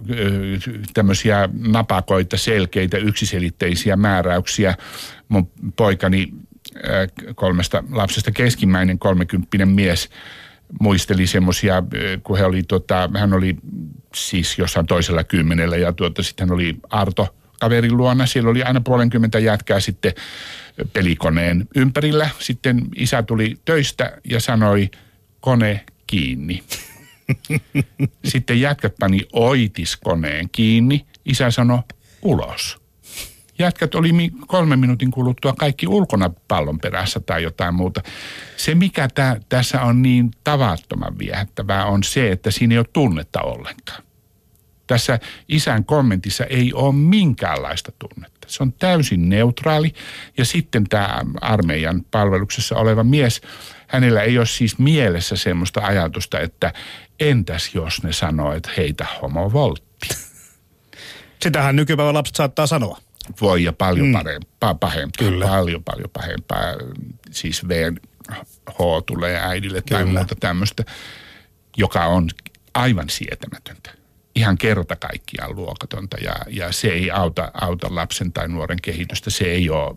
[0.94, 4.74] tämmöisiä napakoita, selkeitä, yksiselitteisiä määräyksiä.
[5.28, 6.32] Mun poikani
[7.34, 10.08] kolmesta lapsesta keskimmäinen kolmekymppinen mies
[10.80, 11.82] muisteli semmoisia,
[12.22, 13.56] kun he oli, tota, hän oli
[14.14, 18.26] siis jossain toisella kymmenellä ja tuota, sitten hän oli Arto kaverin luona.
[18.26, 20.12] Siellä oli aina puolenkymmentä jätkää sitten
[20.92, 22.30] pelikoneen ympärillä.
[22.38, 24.90] Sitten isä tuli töistä ja sanoi,
[25.40, 26.62] kone kiinni.
[28.24, 31.06] Sitten jätkät pani oitiskoneen kiinni.
[31.24, 31.78] Isä sanoi,
[32.22, 32.87] ulos.
[33.58, 38.02] Jätkät oli kolme minuutin kuluttua kaikki ulkona pallon perässä tai jotain muuta.
[38.56, 43.40] Se, mikä tä, tässä on niin tavattoman viehättävää, on se, että siinä ei ole tunnetta
[43.40, 44.02] ollenkaan.
[44.86, 48.46] Tässä isän kommentissa ei ole minkäänlaista tunnetta.
[48.46, 49.94] Se on täysin neutraali.
[50.38, 53.40] Ja sitten tämä armeijan palveluksessa oleva mies,
[53.86, 56.72] hänellä ei ole siis mielessä semmoista ajatusta, että
[57.20, 60.08] entäs jos ne sanoo, että heitä homo voltti.
[61.42, 62.98] Sitähän nykypäivän lapset saattaa sanoa
[63.40, 64.12] voi ja paljon mm.
[64.12, 65.46] parempaa, pahempaa, Kyllä.
[65.46, 66.64] paljon paljon pahempaa.
[67.30, 67.94] Siis VH
[69.06, 70.02] tulee äidille Kyllä.
[70.02, 70.84] tai muuta tämmöistä,
[71.76, 72.28] joka on
[72.74, 73.90] aivan sietämätöntä.
[74.36, 79.30] ihan kerta kaikkiaan luokatonta ja, ja se ei auta, auta lapsen tai nuoren kehitystä.
[79.30, 79.96] Se ei ole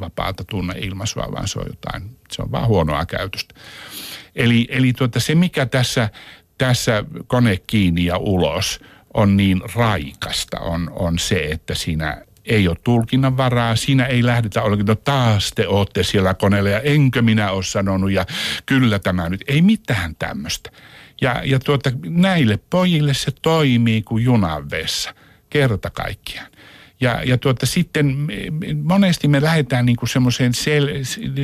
[0.00, 3.54] vapaata tunneilmaisua, vaan se on jotain, se on vaan huonoa käytöstä.
[4.34, 6.10] Eli, eli tuota, se, mikä tässä,
[6.58, 8.80] tässä kone kiinni ja ulos
[9.14, 14.62] on niin raikasta, on, on se, että siinä ei ole tulkinnan varaa, siinä ei lähdetä
[14.62, 18.26] ollenkin, no taas te olette siellä koneella ja enkö minä ole sanonut ja
[18.66, 20.70] kyllä tämä nyt, ei mitään tämmöistä.
[21.20, 25.14] Ja, ja tuota, näille pojille se toimii kuin junanvessa,
[25.50, 26.51] kerta kaikkiaan.
[27.02, 28.16] Ja, ja tuota, sitten
[28.82, 30.88] monesti me lähdetään niin semmoiseen sel,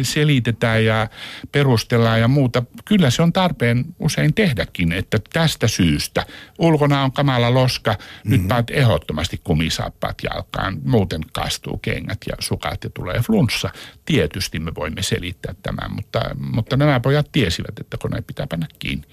[0.02, 1.08] selitetään ja
[1.52, 2.62] perustellaan ja muuta.
[2.84, 6.26] Kyllä se on tarpeen usein tehdäkin, että tästä syystä
[6.58, 8.30] ulkona on kamala loska, mm-hmm.
[8.30, 13.70] nyt paat ehdottomasti kumisaappaat jalkaan, muuten kastuu kengät ja sukat ja tulee flunssa.
[14.04, 16.20] Tietysti me voimme selittää tämän, mutta,
[16.52, 19.06] mutta nämä pojat tiesivät, että kone pitää panna kiinni.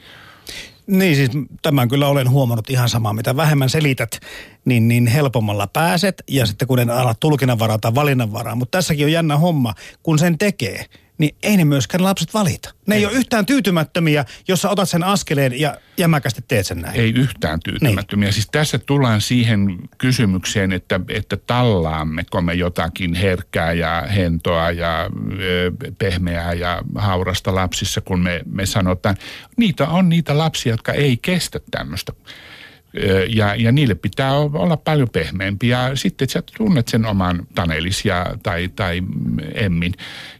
[0.88, 1.30] Niin siis
[1.62, 3.14] tämän kyllä olen huomannut ihan samaa.
[3.14, 4.20] Mitä vähemmän selität,
[4.66, 6.24] niin, niin helpommalla pääset.
[6.30, 8.56] Ja sitten kun en ala tulkinnanvaraa tai valinnanvaraa.
[8.56, 9.74] Mutta tässäkin on jännä homma,
[10.04, 10.86] kun sen tekee–
[11.18, 12.74] niin ei ne myöskään lapset valita.
[12.88, 16.82] Ne ei, ei ole yhtään tyytymättömiä, jos sä otat sen askeleen ja jämäkästi teet sen
[16.82, 17.00] näin.
[17.00, 18.28] Ei yhtään tyytymättömiä.
[18.28, 18.34] Niin.
[18.34, 25.10] Siis tässä tullaan siihen kysymykseen, että, että tallaammeko me jotakin herkkää ja hentoa ja
[25.40, 29.18] ö, pehmeää ja haurasta lapsissa, kun me, me sanotaan,
[29.58, 32.14] niitä on niitä lapsia, jotka ei kestä tämmöistä
[33.30, 35.68] ja, ja niille pitää olla paljon pehmeämpi.
[35.68, 39.02] Ja sitten sä tunnet sen oman Tanelis ja, tai, tai
[39.54, 39.94] Emmin.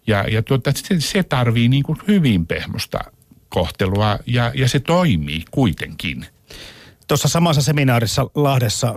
[0.08, 3.00] Ja, ja tuota, se, se tarvii niin kuin hyvin pehmosta
[3.50, 6.26] kohtelua ja, ja se toimii kuitenkin.
[7.08, 8.96] Tuossa samassa seminaarissa Lahdessa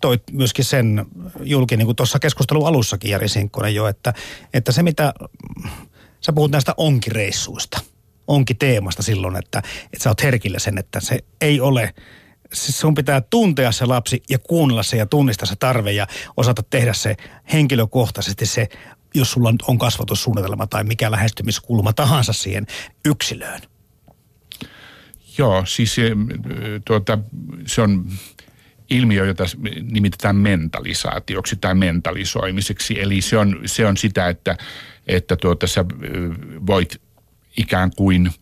[0.00, 1.06] toi myöskin sen
[1.42, 4.14] julki, niin kuin tuossa keskustelun alussakin Jari Sinkkonen jo, että,
[4.54, 5.14] että se mitä,
[6.20, 7.80] sä puhut näistä onkireissuista,
[8.26, 11.94] onki teemasta silloin, että, että sä oot herkillä sen, että se ei ole
[12.56, 16.62] siis sun pitää tuntea se lapsi ja kuunnella se ja tunnistaa se tarve ja osata
[16.62, 17.16] tehdä se
[17.52, 18.68] henkilökohtaisesti se,
[19.14, 22.66] jos sulla on kasvatussuunnitelma tai mikä lähestymiskulma tahansa siihen
[23.04, 23.60] yksilöön.
[25.38, 25.96] Joo, siis
[26.84, 27.18] tuota,
[27.66, 28.06] se on
[28.90, 29.44] ilmiö, jota
[29.82, 33.00] nimitetään mentalisaatioksi tai mentalisoimiseksi.
[33.00, 34.56] Eli se on, se on sitä, että,
[35.06, 35.84] että tuota, sä
[36.66, 37.00] voit
[37.56, 38.30] ikään kuin–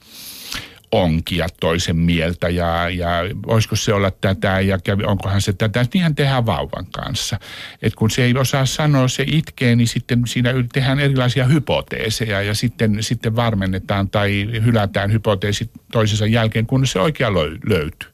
[0.94, 3.10] onkia toisen mieltä ja, ja
[3.46, 5.86] voisiko se olla tätä ja onkohan se tätä.
[5.94, 7.38] Niinhän tehdään vauvan kanssa.
[7.82, 12.54] Et kun se ei osaa sanoa, se itkee, niin sitten siinä tehdään erilaisia hypoteeseja ja
[12.54, 17.34] sitten, sitten varmennetaan tai hylätään hypoteesit toisensa jälkeen, kun se oikea
[17.68, 18.10] löytyy.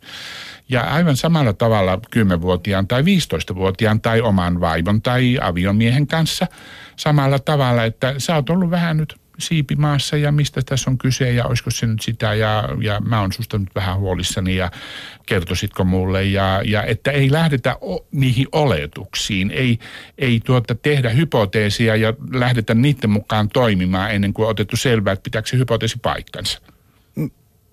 [0.68, 6.46] Ja aivan samalla tavalla 10-vuotiaan tai 15-vuotiaan tai oman vaivon tai aviomiehen kanssa
[6.96, 11.44] samalla tavalla, että sä oot ollut vähän nyt siipimaassa ja mistä tässä on kyse ja
[11.44, 14.70] olisiko se nyt sitä ja, ja mä oon susta nyt vähän huolissani ja
[15.26, 19.78] kertoisitko mulle ja, ja että ei lähdetä o, niihin oletuksiin, ei,
[20.18, 25.22] ei tuota tehdä hypoteesia ja lähdetä niiden mukaan toimimaan ennen kuin on otettu selvää, että
[25.22, 26.60] pitääkö se hypoteesi paikkansa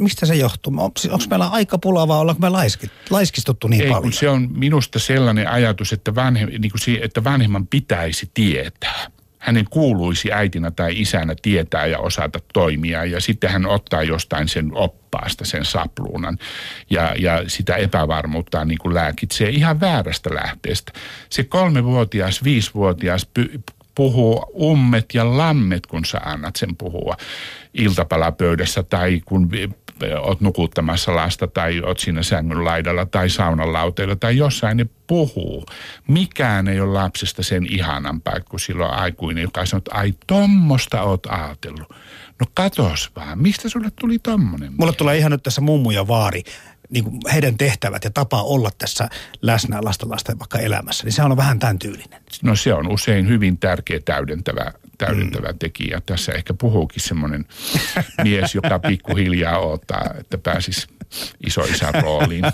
[0.02, 0.74] mistä se johtuu?
[0.78, 1.00] Onko,
[1.30, 4.14] meillä aika pulaa vai ollaanko me laiski, laiskistuttu niin Ei, paljon?
[4.14, 9.08] se on minusta sellainen ajatus, että, vanhe, niin kuin, että vanhemman pitäisi tietää
[9.48, 14.72] hänen kuuluisi äitinä tai isänä tietää ja osata toimia ja sitten hän ottaa jostain sen
[14.74, 16.38] oppaasta sen sapluunan
[16.90, 20.92] ja, ja sitä epävarmuutta niin kuin lääkitsee ihan väärästä lähteestä.
[21.30, 23.62] Se kolmevuotias, viisivuotias py,
[23.96, 27.16] puhuu ummet ja lammet, kun sä annat sen puhua
[27.74, 29.50] iltapalapöydässä tai kun
[30.20, 35.66] oot nukuttamassa lasta tai oot siinä sängyn laidalla tai saunan lauteilla tai jossain, ne puhuu.
[36.08, 41.26] Mikään ei ole lapsesta sen ihanampaa kuin silloin aikuinen, joka sanoo, että ai tommosta oot
[41.26, 41.90] ajatellut.
[42.40, 44.74] No katos vaan, mistä sulle tuli tommonen?
[44.78, 46.44] Mulle tulee ihan nyt tässä mummu ja vaari
[46.90, 49.10] niin kuin heidän tehtävät ja tapa olla tässä
[49.42, 52.22] läsnä lasten lasten vaikka elämässä, niin se on vähän tämän tyylinen.
[52.44, 55.60] No se on usein hyvin tärkeä täydentävä, täydentävä mm.
[55.60, 56.02] tekijä.
[56.06, 57.46] Tässä ehkä puhuukin semmoinen
[58.24, 60.88] mies, joka pikkuhiljaa odottaa, että pääsisi
[61.48, 62.44] isoisän rooliin.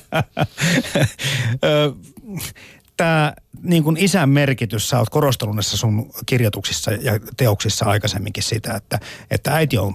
[2.98, 3.34] tämä
[3.64, 9.00] niin kuin isän merkitys, sä oot korostanut näissä sun kirjoituksissa ja teoksissa aikaisemminkin sitä, että,
[9.32, 9.94] että äiti on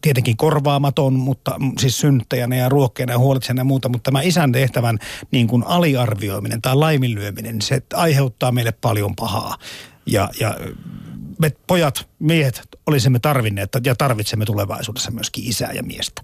[0.00, 4.98] tietenkin korvaamaton, mutta siis synttäjänä ja ruokkeena ja huolitsijana ja muuta, mutta tämä isän tehtävän
[5.30, 9.56] niin kuin aliarvioiminen tai laiminlyöminen, se aiheuttaa meille paljon pahaa.
[10.06, 10.56] Ja, ja
[11.40, 16.22] me pojat, miehet olisimme tarvinneet ja tarvitsemme tulevaisuudessa myöskin isää ja miestä.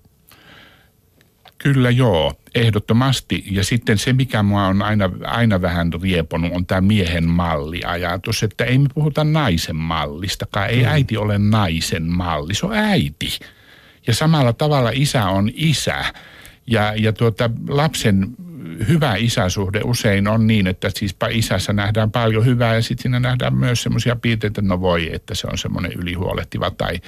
[1.58, 3.44] Kyllä joo, ehdottomasti.
[3.50, 8.64] Ja sitten se, mikä mua on aina, aina vähän rieponut, on tämä miehen malliajatus, että
[8.64, 10.70] ei me puhuta naisen mallistakaan.
[10.70, 10.88] Ei mm.
[10.88, 13.38] äiti ole naisen malli, se on äiti.
[14.06, 16.04] Ja samalla tavalla isä on isä.
[16.66, 18.36] Ja, ja tuota, lapsen
[18.88, 23.54] hyvä isäsuhde usein on niin, että siis isässä nähdään paljon hyvää ja sitten siinä nähdään
[23.54, 27.00] myös semmoisia piirteitä, että no voi, että se on semmoinen ylihuolehtiva tai,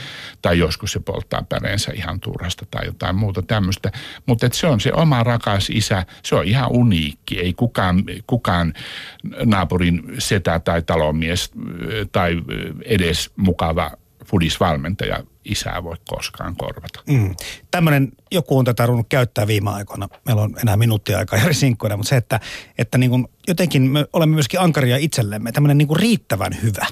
[0.42, 3.92] tai joskus se polttaa päreensä ihan turhasta tai jotain muuta tämmöistä.
[4.26, 7.40] Mutta se on se oma rakas isä, se on ihan uniikki.
[7.40, 8.72] Ei kukaan, kukaan
[9.44, 11.52] naapurin setä tai talonmies
[12.12, 12.42] tai
[12.84, 13.90] edes mukava
[14.24, 17.02] fudisvalmentaja isää voi koskaan korvata.
[17.06, 17.34] Mm.
[17.70, 20.08] Tämmöinen, joku on tätä ruvennut käyttää viime aikoina.
[20.24, 22.40] Meillä on enää minuuttia aikaa eri sinkkoina, mutta se, että,
[22.78, 25.52] että niin kuin jotenkin me olemme myöskin ankaria itsellemme.
[25.52, 26.86] Tämmöinen niin kuin riittävän hyvä.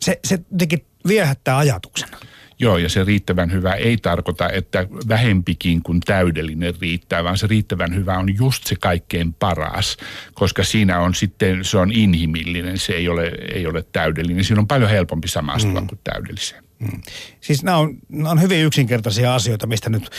[0.00, 2.18] Se, se jotenkin viehättää ajatuksena.
[2.58, 7.94] Joo, ja se riittävän hyvä ei tarkoita, että vähempikin kuin täydellinen riittää, vaan se riittävän
[7.94, 9.96] hyvä on just se kaikkein paras,
[10.34, 14.44] koska siinä on sitten, se on inhimillinen, se ei ole, ei ole täydellinen.
[14.44, 15.86] Siinä on paljon helpompi samastua mm.
[15.86, 16.64] kuin täydelliseen.
[16.80, 17.02] Mm.
[17.40, 20.10] Siis nämä on, nämä on hyvin yksinkertaisia asioita, mistä nyt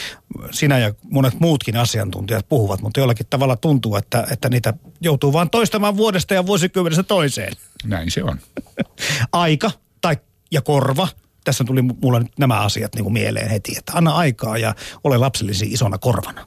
[0.52, 5.50] sinä ja monet muutkin asiantuntijat puhuvat, mutta jollakin tavalla tuntuu, että, että niitä joutuu vain
[5.50, 7.54] toistamaan vuodesta ja vuosikymmenestä toiseen.
[7.84, 8.40] Näin se on.
[9.32, 10.18] Aika tai,
[10.52, 11.08] ja korva
[11.44, 15.18] tässä tuli mulle nyt nämä asiat niin kuin mieleen heti, että anna aikaa ja ole
[15.18, 16.40] lapsellisi isona korvana.